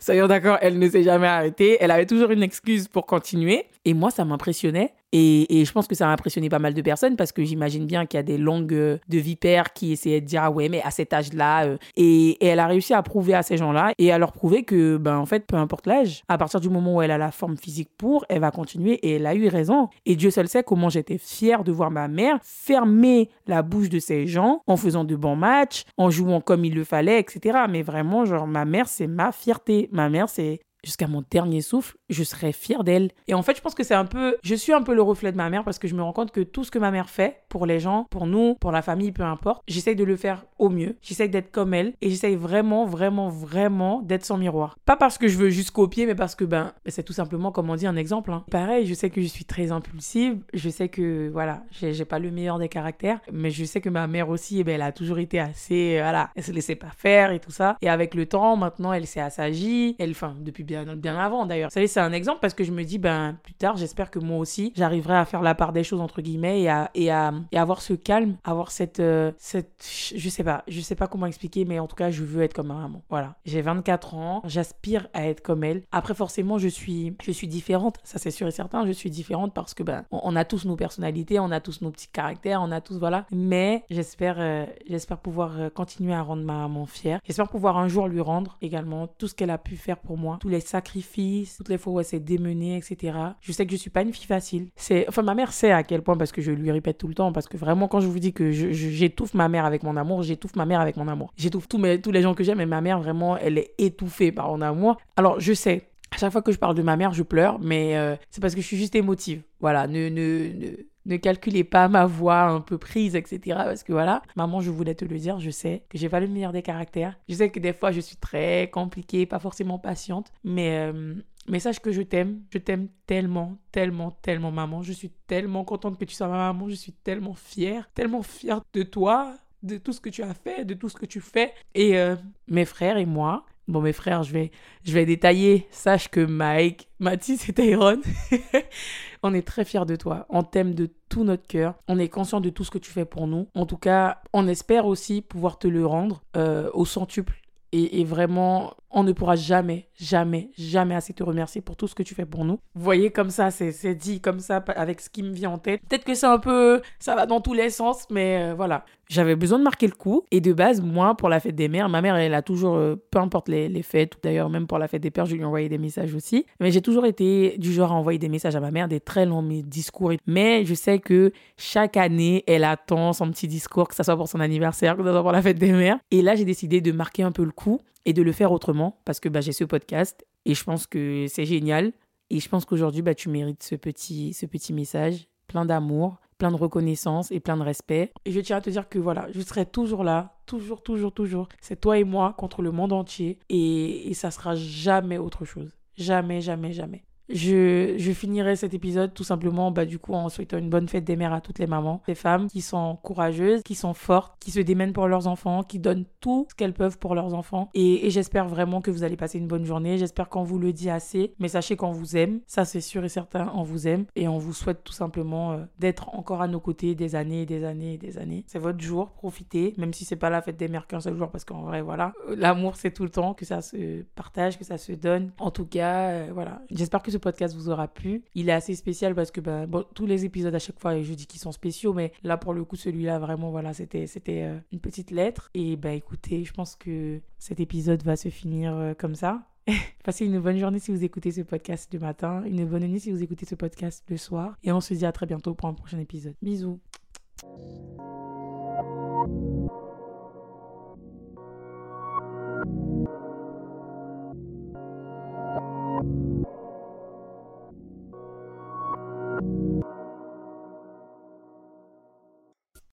Soyons 0.00 0.26
d'accord, 0.26 0.58
elle 0.60 0.78
ne 0.78 0.88
s'est 0.88 1.02
jamais 1.02 1.28
arrêtée. 1.28 1.76
Elle 1.80 1.90
avait 1.90 2.06
toujours 2.06 2.30
une 2.30 2.42
excuse 2.42 2.88
pour 2.88 3.06
continuer. 3.06 3.66
Et 3.84 3.94
moi, 3.94 4.10
ça 4.10 4.24
m'impressionnait. 4.24 4.94
Et, 5.12 5.64
je 5.64 5.72
pense 5.72 5.86
que 5.86 5.94
ça 5.94 6.08
a 6.08 6.12
impressionné 6.12 6.48
pas 6.48 6.58
mal 6.58 6.74
de 6.74 6.82
personnes 6.82 7.16
parce 7.16 7.32
que 7.32 7.44
j'imagine 7.44 7.86
bien 7.86 8.06
qu'il 8.06 8.18
y 8.18 8.20
a 8.20 8.22
des 8.22 8.38
langues 8.38 8.72
euh, 8.72 8.98
de 9.08 9.18
vipères 9.18 9.72
qui 9.72 9.92
essayaient 9.92 10.20
de 10.20 10.26
dire 10.26 10.42
ah 10.44 10.50
ouais 10.50 10.68
mais 10.68 10.82
à 10.82 10.90
cet 10.90 11.12
âge-là 11.12 11.66
euh, 11.66 11.76
et, 11.96 12.44
elle 12.44 12.58
a 12.58 12.66
réussi 12.66 12.94
à 12.94 13.02
prouver 13.02 13.34
à 13.34 13.42
ces 13.42 13.56
gens-là 13.56 13.92
et 13.98 14.10
à 14.10 14.18
leur 14.18 14.32
prouver 14.32 14.64
que 14.64 14.96
ben 14.96 15.18
en 15.18 15.26
fait 15.26 15.46
peu 15.46 15.56
importe 15.56 15.86
l'âge 15.86 16.22
à 16.28 16.38
partir 16.38 16.60
du 16.60 16.68
moment 16.68 16.96
où 16.96 17.02
elle 17.02 17.10
a 17.10 17.18
la 17.18 17.30
forme 17.30 17.56
physique 17.56 17.90
pour 17.96 18.24
elle 18.28 18.40
va 18.40 18.50
continuer 18.50 18.94
et 18.94 19.16
elle 19.16 19.26
a 19.26 19.34
eu 19.34 19.48
raison. 19.48 19.88
Et 20.06 20.16
Dieu 20.16 20.30
seul 20.30 20.48
sait 20.48 20.62
comment 20.62 20.88
j'étais 20.88 21.18
fière 21.18 21.64
de 21.64 21.72
voir 21.72 21.90
ma 21.90 22.08
mère 22.08 22.38
fermer 22.42 23.28
la 23.46 23.62
bouche 23.62 23.88
de 23.88 23.98
ces 23.98 24.26
gens 24.26 24.62
en 24.66 24.76
faisant 24.76 25.04
de 25.04 25.14
bons 25.14 25.36
matchs 25.36 25.84
en 25.96 26.10
jouant 26.10 26.40
comme 26.40 26.64
il 26.64 26.74
le 26.74 26.84
fallait 26.84 27.20
etc 27.20 27.60
mais 27.68 27.82
vraiment 27.82 28.24
genre 28.24 28.46
ma 28.46 28.64
mère 28.64 28.88
c'est 28.88 29.06
ma 29.06 29.32
fierté. 29.32 29.88
Ma 29.92 30.08
mère 30.08 30.28
c'est 30.28 30.60
jusqu'à 30.84 31.06
mon 31.06 31.24
dernier 31.30 31.60
souffle, 31.60 31.96
je 32.10 32.24
serai 32.24 32.52
fière 32.52 32.84
d'elle. 32.84 33.10
Et 33.28 33.34
en 33.34 33.42
fait, 33.42 33.56
je 33.56 33.62
pense 33.62 33.74
que 33.74 33.84
c'est 33.84 33.94
un 33.94 34.04
peu, 34.04 34.36
je 34.42 34.54
suis 34.54 34.72
un 34.72 34.82
peu 34.82 34.94
le 34.94 35.02
reflet 35.02 35.32
de 35.32 35.36
ma 35.36 35.48
mère 35.48 35.64
parce 35.64 35.78
que 35.78 35.88
je 35.88 35.94
me 35.94 36.02
rends 36.02 36.12
compte 36.12 36.32
que 36.32 36.40
tout 36.40 36.64
ce 36.64 36.70
que 36.70 36.78
ma 36.78 36.90
mère 36.90 37.08
fait 37.08 37.44
pour 37.48 37.66
les 37.66 37.80
gens, 37.80 38.06
pour 38.10 38.26
nous, 38.26 38.56
pour 38.60 38.72
la 38.72 38.82
famille, 38.82 39.12
peu 39.12 39.22
importe, 39.22 39.62
j'essaye 39.68 39.96
de 39.96 40.04
le 40.04 40.16
faire 40.16 40.44
au 40.58 40.68
mieux. 40.68 40.96
J'essaye 41.02 41.28
d'être 41.28 41.50
comme 41.50 41.74
elle 41.74 41.94
et 42.00 42.10
j'essaye 42.10 42.36
vraiment, 42.36 42.86
vraiment, 42.86 43.28
vraiment 43.28 44.02
d'être 44.02 44.24
son 44.24 44.38
miroir. 44.38 44.76
Pas 44.84 44.96
parce 44.96 45.18
que 45.18 45.28
je 45.28 45.36
veux 45.36 45.50
juste 45.50 45.70
copier, 45.70 46.06
mais 46.06 46.14
parce 46.14 46.34
que 46.34 46.44
ben, 46.44 46.72
c'est 46.86 47.02
tout 47.02 47.12
simplement 47.12 47.52
comme 47.52 47.70
on 47.70 47.76
dit 47.76 47.86
un 47.86 47.96
exemple. 47.96 48.32
Hein. 48.32 48.44
Pareil, 48.50 48.86
je 48.86 48.94
sais 48.94 49.10
que 49.10 49.20
je 49.20 49.26
suis 49.26 49.44
très 49.44 49.72
impulsive, 49.72 50.38
je 50.52 50.68
sais 50.68 50.88
que 50.88 51.28
voilà, 51.32 51.62
j'ai 51.70 52.04
pas 52.04 52.18
le 52.18 52.30
meilleur 52.30 52.58
des 52.58 52.68
caractères, 52.68 53.20
mais 53.32 53.50
je 53.50 53.64
sais 53.64 53.80
que 53.80 53.88
ma 53.88 54.06
mère 54.06 54.28
aussi, 54.28 54.60
eh 54.60 54.64
ben, 54.64 54.74
elle 54.74 54.82
a 54.82 54.92
toujours 54.92 55.18
été 55.18 55.38
assez, 55.38 55.98
voilà, 56.00 56.30
elle 56.34 56.42
se 56.42 56.52
laissait 56.52 56.74
pas 56.74 56.90
faire 56.96 57.30
et 57.32 57.40
tout 57.40 57.50
ça. 57.50 57.76
Et 57.82 57.88
avec 57.88 58.14
le 58.14 58.26
temps, 58.26 58.56
maintenant, 58.56 58.92
elle 58.92 59.06
s'est 59.06 59.20
assagie, 59.20 59.96
elle, 59.98 60.10
enfin, 60.10 60.34
depuis 60.40 60.64
bien, 60.96 61.16
avant 61.18 61.46
d'ailleurs. 61.46 61.70
Savez, 61.70 61.86
c'est 61.86 62.00
un 62.00 62.12
exemple 62.12 62.38
parce 62.40 62.54
que 62.54 62.64
je 62.64 62.72
me 62.72 62.84
dis, 62.84 62.98
ben, 62.98 63.36
plus 63.42 63.54
tard, 63.54 63.76
j'espère 63.76 64.10
que 64.10 64.18
moi 64.18 64.38
aussi, 64.38 64.72
j'arriverai 64.76 65.16
à 65.16 65.24
faire 65.24 65.42
la 65.42 65.54
part 65.54 65.72
des 65.72 65.84
choses, 65.84 66.00
entre 66.00 66.22
guillemets, 66.22 66.62
et 66.62 66.68
à, 66.68 66.90
et 66.94 67.10
à, 67.10 67.32
et 67.52 67.58
avoir 67.58 67.82
ce 67.82 67.94
calme, 67.94 68.36
avoir 68.44 68.70
cette, 68.70 69.00
euh, 69.00 69.32
cette, 69.38 69.84
je 70.14 70.28
sais 70.28 70.44
pas, 70.44 70.64
je 70.68 70.80
sais 70.80 70.94
pas 70.94 71.06
comment 71.06 71.26
expliquer, 71.26 71.64
mais 71.64 71.78
en 71.78 71.86
tout 71.86 71.96
cas, 71.96 72.10
je 72.10 72.24
veux 72.24 72.42
être 72.42 72.54
comme 72.54 72.68
ma 72.68 72.74
maman. 72.74 73.02
Voilà. 73.10 73.36
J'ai 73.44 73.62
24 73.62 74.14
ans, 74.14 74.42
j'aspire 74.44 75.08
à 75.14 75.26
être 75.26 75.42
comme 75.42 75.64
elle. 75.64 75.82
Après, 75.92 76.14
forcément, 76.14 76.58
je 76.58 76.68
suis, 76.68 77.16
je 77.22 77.30
suis 77.30 77.48
différente, 77.48 77.98
ça 78.04 78.18
c'est 78.18 78.30
sûr 78.30 78.46
et 78.46 78.52
certain, 78.52 78.86
je 78.86 78.92
suis 78.92 79.10
différente 79.10 79.54
parce 79.54 79.74
que, 79.74 79.82
ben, 79.82 80.04
on, 80.10 80.36
a 80.36 80.44
tous 80.44 80.64
nos 80.64 80.76
personnalités, 80.76 81.38
on 81.38 81.50
a 81.50 81.60
tous 81.60 81.82
nos 81.82 81.90
petits 81.90 82.08
caractères, 82.08 82.60
on 82.62 82.70
a 82.70 82.80
tous, 82.80 82.98
voilà. 82.98 83.26
Mais 83.30 83.84
j'espère, 83.90 84.36
euh, 84.38 84.66
j'espère 84.88 85.18
pouvoir 85.18 85.58
euh, 85.58 85.68
continuer 85.70 86.14
à 86.14 86.22
rendre 86.22 86.44
ma 86.44 86.58
maman 86.58 86.86
fière. 86.86 87.20
J'espère 87.26 87.48
pouvoir 87.48 87.78
un 87.78 87.88
jour 87.88 88.08
lui 88.08 88.20
rendre 88.20 88.56
également 88.62 89.06
tout 89.06 89.28
ce 89.28 89.34
qu'elle 89.34 89.50
a 89.50 89.58
pu 89.58 89.76
faire 89.76 89.98
pour 89.98 90.16
moi, 90.16 90.38
tous 90.40 90.48
les 90.48 90.60
sacrifices, 90.68 91.56
toutes 91.56 91.68
les 91.68 91.78
fois 91.78 91.92
où 91.92 92.00
elle 92.00 92.06
s'est 92.06 92.20
démenée, 92.20 92.76
etc. 92.76 93.16
Je 93.40 93.52
sais 93.52 93.66
que 93.66 93.72
je 93.72 93.76
suis 93.76 93.90
pas 93.90 94.02
une 94.02 94.12
fille 94.12 94.26
facile. 94.26 94.68
C'est, 94.76 95.08
enfin, 95.08 95.22
ma 95.22 95.34
mère 95.34 95.52
sait 95.52 95.72
à 95.72 95.82
quel 95.82 96.02
point 96.02 96.16
parce 96.16 96.32
que 96.32 96.42
je 96.42 96.52
lui 96.52 96.70
répète 96.70 96.98
tout 96.98 97.08
le 97.08 97.14
temps, 97.14 97.32
parce 97.32 97.48
que 97.48 97.56
vraiment, 97.56 97.88
quand 97.88 98.00
je 98.00 98.06
vous 98.06 98.18
dis 98.18 98.32
que 98.32 98.50
j'étouffe 98.50 99.34
ma 99.34 99.48
mère 99.48 99.64
avec 99.64 99.82
mon 99.82 99.96
amour, 99.96 100.22
j'étouffe 100.22 100.56
ma 100.56 100.66
mère 100.66 100.80
avec 100.80 100.96
mon 100.96 101.08
amour. 101.08 101.32
J'étouffe 101.36 101.68
tous, 101.68 101.78
mes, 101.78 102.00
tous 102.00 102.12
les 102.12 102.22
gens 102.22 102.34
que 102.34 102.44
j'aime, 102.44 102.58
mais 102.58 102.66
ma 102.66 102.80
mère, 102.80 103.00
vraiment, 103.00 103.36
elle 103.36 103.58
est 103.58 103.74
étouffée 103.78 104.32
par 104.32 104.48
mon 104.48 104.60
amour. 104.60 104.96
Alors, 105.16 105.40
je 105.40 105.52
sais, 105.52 105.88
à 106.12 106.18
chaque 106.18 106.32
fois 106.32 106.42
que 106.42 106.52
je 106.52 106.58
parle 106.58 106.74
de 106.74 106.82
ma 106.82 106.96
mère, 106.96 107.12
je 107.12 107.22
pleure, 107.22 107.58
mais 107.60 107.96
euh, 107.96 108.16
c'est 108.30 108.40
parce 108.40 108.54
que 108.54 108.60
je 108.60 108.66
suis 108.66 108.76
juste 108.76 108.94
émotive. 108.94 109.42
Voilà, 109.60 109.86
ne, 109.86 110.08
ne, 110.08 110.48
ne, 110.52 110.76
ne 111.06 111.16
calculez 111.16 111.64
pas 111.64 111.88
ma 111.88 112.06
voix 112.06 112.42
un 112.42 112.60
peu 112.60 112.78
prise, 112.78 113.16
etc. 113.16 113.40
Parce 113.64 113.82
que 113.82 113.92
voilà, 113.92 114.22
maman, 114.36 114.60
je 114.60 114.70
voulais 114.70 114.94
te 114.94 115.04
le 115.04 115.18
dire, 115.18 115.40
je 115.40 115.50
sais 115.50 115.84
que 115.88 115.98
j'ai 115.98 116.08
pas 116.08 116.20
le 116.20 116.28
meilleur 116.28 116.52
des 116.52 116.62
caractères. 116.62 117.18
Je 117.28 117.34
sais 117.34 117.50
que 117.50 117.60
des 117.60 117.72
fois, 117.72 117.92
je 117.92 118.00
suis 118.00 118.16
très 118.16 118.70
compliquée, 118.72 119.26
pas 119.26 119.38
forcément 119.38 119.78
patiente, 119.78 120.32
mais, 120.44 120.90
euh, 120.92 121.14
mais 121.48 121.60
sache 121.60 121.80
que 121.80 121.92
je 121.92 122.02
t'aime. 122.02 122.42
Je 122.50 122.58
t'aime 122.58 122.88
tellement, 123.06 123.58
tellement, 123.72 124.12
tellement, 124.22 124.52
maman. 124.52 124.82
Je 124.82 124.92
suis 124.92 125.10
tellement 125.26 125.64
contente 125.64 125.98
que 125.98 126.04
tu 126.04 126.14
sois 126.14 126.28
ma 126.28 126.36
maman. 126.36 126.68
Je 126.68 126.74
suis 126.74 126.92
tellement 126.92 127.34
fière, 127.34 127.90
tellement 127.94 128.22
fière 128.22 128.60
de 128.72 128.82
toi, 128.82 129.34
de 129.62 129.76
tout 129.76 129.92
ce 129.92 130.00
que 130.00 130.10
tu 130.10 130.22
as 130.22 130.34
fait, 130.34 130.64
de 130.64 130.74
tout 130.74 130.88
ce 130.88 130.96
que 130.96 131.06
tu 131.06 131.20
fais. 131.20 131.52
Et 131.74 131.98
euh, 131.98 132.16
mes 132.48 132.64
frères 132.64 132.96
et 132.96 133.06
moi, 133.06 133.44
Bon, 133.68 133.80
mes 133.80 133.92
frères, 133.92 134.22
je 134.22 134.32
vais, 134.32 134.50
je 134.84 134.92
vais 134.92 135.06
détailler. 135.06 135.66
Sache 135.70 136.08
que 136.08 136.20
Mike, 136.20 136.88
Mathis 136.98 137.48
et 137.48 137.52
Tyrone, 137.52 138.02
on 139.22 139.34
est 139.34 139.46
très 139.46 139.64
fiers 139.64 139.86
de 139.86 139.96
toi. 139.96 140.26
On 140.30 140.42
t'aime 140.42 140.74
de 140.74 140.90
tout 141.08 141.22
notre 141.22 141.46
cœur. 141.46 141.74
On 141.86 141.98
est 141.98 142.08
conscient 142.08 142.40
de 142.40 142.50
tout 142.50 142.64
ce 142.64 142.70
que 142.70 142.78
tu 142.78 142.90
fais 142.90 143.04
pour 143.04 143.26
nous. 143.26 143.48
En 143.54 143.66
tout 143.66 143.76
cas, 143.76 144.20
on 144.32 144.48
espère 144.48 144.86
aussi 144.86 145.22
pouvoir 145.22 145.58
te 145.58 145.68
le 145.68 145.86
rendre 145.86 146.22
euh, 146.36 146.70
au 146.74 146.84
centuple. 146.84 147.40
Et, 147.70 148.00
et, 148.00 148.04
vraiment, 148.04 148.74
on 148.92 149.04
ne 149.04 149.12
pourra 149.12 149.36
jamais, 149.36 149.88
jamais, 149.94 150.50
jamais 150.56 150.94
assez 150.94 151.12
te 151.12 151.22
remercier 151.22 151.60
pour 151.60 151.76
tout 151.76 151.88
ce 151.88 151.94
que 151.94 152.02
tu 152.02 152.14
fais 152.14 152.26
pour 152.26 152.44
nous. 152.44 152.58
Vous 152.74 152.82
voyez, 152.82 153.10
comme 153.10 153.30
ça, 153.30 153.50
c'est 153.50 153.94
dit 153.94 154.20
comme 154.20 154.40
ça, 154.40 154.64
avec 154.76 155.00
ce 155.00 155.10
qui 155.10 155.22
me 155.22 155.32
vient 155.32 155.50
en 155.50 155.58
tête. 155.58 155.80
Peut-être 155.88 156.04
que 156.04 156.14
c'est 156.14 156.26
un 156.26 156.38
peu, 156.38 156.80
ça 156.98 157.14
va 157.14 157.26
dans 157.26 157.40
tous 157.40 157.54
les 157.54 157.70
sens, 157.70 158.06
mais 158.10 158.50
euh, 158.50 158.54
voilà. 158.54 158.84
J'avais 159.08 159.36
besoin 159.36 159.58
de 159.58 159.64
marquer 159.64 159.86
le 159.86 159.92
coup. 159.92 160.22
Et 160.30 160.40
de 160.40 160.52
base, 160.52 160.80
moi, 160.80 161.14
pour 161.16 161.28
la 161.28 161.38
fête 161.38 161.54
des 161.54 161.68
mères, 161.68 161.88
ma 161.88 162.00
mère, 162.00 162.16
elle 162.16 162.34
a 162.34 162.40
toujours, 162.40 162.76
euh, 162.76 162.96
peu 163.10 163.18
importe 163.18 163.48
les, 163.48 163.68
les 163.68 163.82
fêtes, 163.82 164.14
d'ailleurs, 164.22 164.48
même 164.48 164.66
pour 164.66 164.78
la 164.78 164.88
fête 164.88 165.02
des 165.02 165.10
pères, 165.10 165.26
je 165.26 165.34
lui 165.34 165.42
ai 165.42 165.44
envoyé 165.44 165.68
des 165.68 165.78
messages 165.78 166.14
aussi. 166.14 166.46
Mais 166.60 166.70
j'ai 166.70 166.80
toujours 166.80 167.04
été 167.04 167.56
du 167.58 167.72
genre 167.72 167.92
à 167.92 167.94
envoyer 167.94 168.18
des 168.18 168.28
messages 168.28 168.56
à 168.56 168.60
ma 168.60 168.70
mère, 168.70 168.88
des 168.88 169.00
très 169.00 169.26
longs 169.26 169.42
discours. 169.42 170.12
Mais 170.26 170.64
je 170.64 170.74
sais 170.74 170.98
que 170.98 171.32
chaque 171.56 171.96
année, 171.96 172.44
elle 172.46 172.64
attend 172.64 173.12
son 173.12 173.30
petit 173.30 173.48
discours, 173.48 173.88
que 173.88 173.94
ce 173.94 174.02
soit 174.02 174.16
pour 174.16 174.28
son 174.28 174.40
anniversaire, 174.40 174.96
que 174.96 175.02
ce 175.02 175.10
soit 175.10 175.22
pour 175.22 175.32
la 175.32 175.42
fête 175.42 175.58
des 175.58 175.72
mères. 175.72 175.98
Et 176.10 176.22
là, 176.22 176.34
j'ai 176.34 176.44
décidé 176.44 176.80
de 176.80 176.92
marquer 176.92 177.22
un 177.22 177.32
peu 177.32 177.44
le 177.44 177.52
coup 177.52 177.80
et 178.04 178.12
de 178.12 178.22
le 178.22 178.32
faire 178.32 178.52
autrement 178.52 179.00
parce 179.04 179.20
que 179.20 179.28
bah, 179.28 179.40
j'ai 179.40 179.52
ce 179.52 179.64
podcast 179.64 180.24
et 180.44 180.54
je 180.54 180.64
pense 180.64 180.86
que 180.86 181.26
c'est 181.28 181.44
génial. 181.44 181.92
Et 182.30 182.40
je 182.40 182.48
pense 182.48 182.64
qu'aujourd'hui, 182.64 183.02
bah, 183.02 183.14
tu 183.14 183.28
mérites 183.28 183.62
ce 183.62 183.74
petit, 183.74 184.32
ce 184.32 184.46
petit 184.46 184.72
message, 184.72 185.28
plein 185.48 185.66
d'amour, 185.66 186.18
plein 186.38 186.50
de 186.50 186.56
reconnaissance 186.56 187.30
et 187.30 187.40
plein 187.40 187.56
de 187.56 187.62
respect. 187.62 188.12
Et 188.24 188.32
je 188.32 188.40
tiens 188.40 188.56
à 188.56 188.60
te 188.60 188.70
dire 188.70 188.88
que 188.88 188.98
voilà, 188.98 189.28
je 189.32 189.40
serai 189.40 189.66
toujours 189.66 190.02
là, 190.02 190.34
toujours, 190.46 190.82
toujours, 190.82 191.12
toujours. 191.12 191.48
C'est 191.60 191.80
toi 191.80 191.98
et 191.98 192.04
moi 192.04 192.34
contre 192.36 192.62
le 192.62 192.72
monde 192.72 192.92
entier. 192.92 193.38
Et, 193.48 194.08
et 194.10 194.14
ça 194.14 194.30
sera 194.30 194.54
jamais 194.54 195.18
autre 195.18 195.44
chose. 195.44 195.76
Jamais, 195.96 196.40
jamais, 196.40 196.72
jamais. 196.72 197.04
Je, 197.32 198.12
finirai 198.12 198.56
cet 198.56 198.74
épisode 198.74 199.14
tout 199.14 199.24
simplement, 199.24 199.70
bah, 199.70 199.86
du 199.86 199.98
coup, 199.98 200.12
en 200.12 200.28
souhaitant 200.28 200.58
une 200.58 200.68
bonne 200.68 200.88
fête 200.88 201.04
des 201.04 201.16
mères 201.16 201.32
à 201.32 201.40
toutes 201.40 201.58
les 201.58 201.66
mamans, 201.66 202.02
des 202.06 202.14
femmes 202.14 202.48
qui 202.48 202.60
sont 202.60 202.96
courageuses, 203.02 203.62
qui 203.62 203.74
sont 203.74 203.94
fortes, 203.94 204.34
qui 204.38 204.50
se 204.50 204.60
démènent 204.60 204.92
pour 204.92 205.08
leurs 205.08 205.26
enfants, 205.26 205.62
qui 205.62 205.78
donnent 205.78 206.04
tout 206.20 206.46
ce 206.50 206.54
qu'elles 206.54 206.74
peuvent 206.74 206.98
pour 206.98 207.14
leurs 207.14 207.34
enfants. 207.34 207.70
Et, 207.74 208.10
j'espère 208.10 208.48
vraiment 208.48 208.80
que 208.80 208.90
vous 208.90 209.04
allez 209.04 209.16
passer 209.16 209.38
une 209.38 209.48
bonne 209.48 209.64
journée. 209.64 209.96
J'espère 209.96 210.28
qu'on 210.28 210.42
vous 210.42 210.58
le 210.58 210.72
dit 210.72 210.90
assez, 210.90 211.34
mais 211.38 211.48
sachez 211.48 211.76
qu'on 211.76 211.92
vous 211.92 212.16
aime. 212.16 212.40
Ça, 212.46 212.64
c'est 212.64 212.80
sûr 212.80 213.04
et 213.04 213.08
certain, 213.08 213.50
on 213.54 213.62
vous 213.62 213.88
aime. 213.88 214.04
Et 214.14 214.28
on 214.28 214.38
vous 214.38 214.52
souhaite 214.52 214.84
tout 214.84 214.92
simplement 214.92 215.52
euh, 215.52 215.64
d'être 215.78 216.14
encore 216.14 216.42
à 216.42 216.48
nos 216.48 216.60
côtés 216.60 216.94
des 216.94 217.14
années, 217.14 217.46
des 217.46 217.64
années, 217.64 217.96
des 217.96 218.18
années. 218.18 218.44
C'est 218.46 218.58
votre 218.58 218.80
jour, 218.80 219.10
profitez, 219.10 219.74
même 219.78 219.94
si 219.94 220.04
c'est 220.04 220.16
pas 220.16 220.30
la 220.30 220.42
fête 220.42 220.58
des 220.58 220.68
mères 220.68 220.86
qu'un 220.86 221.00
seul 221.00 221.16
jour, 221.16 221.30
parce 221.30 221.44
qu'en 221.44 221.62
vrai, 221.62 221.80
voilà, 221.80 222.12
euh, 222.28 222.36
l'amour, 222.36 222.76
c'est 222.76 222.90
tout 222.90 223.04
le 223.04 223.10
temps, 223.10 223.32
que 223.32 223.46
ça 223.46 223.62
se 223.62 224.02
partage, 224.14 224.58
que 224.58 224.64
ça 224.64 224.76
se 224.76 224.92
donne. 224.92 225.30
En 225.38 225.50
tout 225.50 225.66
cas, 225.66 226.10
euh, 226.10 226.30
voilà. 226.34 226.60
J'espère 226.70 227.02
que 227.02 227.10
ce 227.10 227.18
podcast 227.22 227.54
vous 227.56 227.70
aura 227.70 227.88
plu. 227.88 228.22
Il 228.34 228.48
est 228.48 228.52
assez 228.52 228.74
spécial 228.74 229.14
parce 229.14 229.30
que 229.30 229.40
bon, 229.40 229.84
tous 229.94 230.06
les 230.06 230.24
épisodes 230.26 230.54
à 230.54 230.58
chaque 230.58 230.78
fois, 230.78 231.00
je 231.00 231.14
dis 231.14 231.26
qu'ils 231.26 231.40
sont 231.40 231.52
spéciaux, 231.52 231.94
mais 231.94 232.12
là 232.22 232.36
pour 232.36 232.52
le 232.52 232.64
coup, 232.64 232.76
celui-là, 232.76 233.18
vraiment, 233.18 233.50
voilà, 233.50 233.72
c'était 233.72 234.06
euh, 234.28 234.58
une 234.72 234.80
petite 234.80 235.10
lettre. 235.10 235.50
Et 235.54 235.76
bah 235.76 235.92
écoutez, 235.92 236.44
je 236.44 236.52
pense 236.52 236.76
que 236.76 237.20
cet 237.38 237.60
épisode 237.60 238.02
va 238.02 238.16
se 238.16 238.28
finir 238.28 238.76
euh, 238.76 238.94
comme 238.94 239.14
ça. 239.14 239.48
Passez 240.04 240.26
une 240.26 240.40
bonne 240.40 240.58
journée 240.58 240.78
si 240.78 240.90
vous 240.90 241.04
écoutez 241.04 241.30
ce 241.30 241.42
podcast 241.42 241.92
le 241.92 242.00
matin, 242.00 242.42
une 242.44 242.64
bonne 242.64 242.86
nuit 242.86 243.00
si 243.00 243.12
vous 243.12 243.22
écoutez 243.22 243.46
ce 243.46 243.54
podcast 243.54 244.04
le 244.08 244.16
soir. 244.16 244.56
Et 244.64 244.72
on 244.72 244.80
se 244.80 244.94
dit 244.94 245.06
à 245.06 245.12
très 245.12 245.26
bientôt 245.26 245.54
pour 245.54 245.68
un 245.68 245.74
prochain 245.74 245.98
épisode. 245.98 246.34
Bisous. 246.42 246.80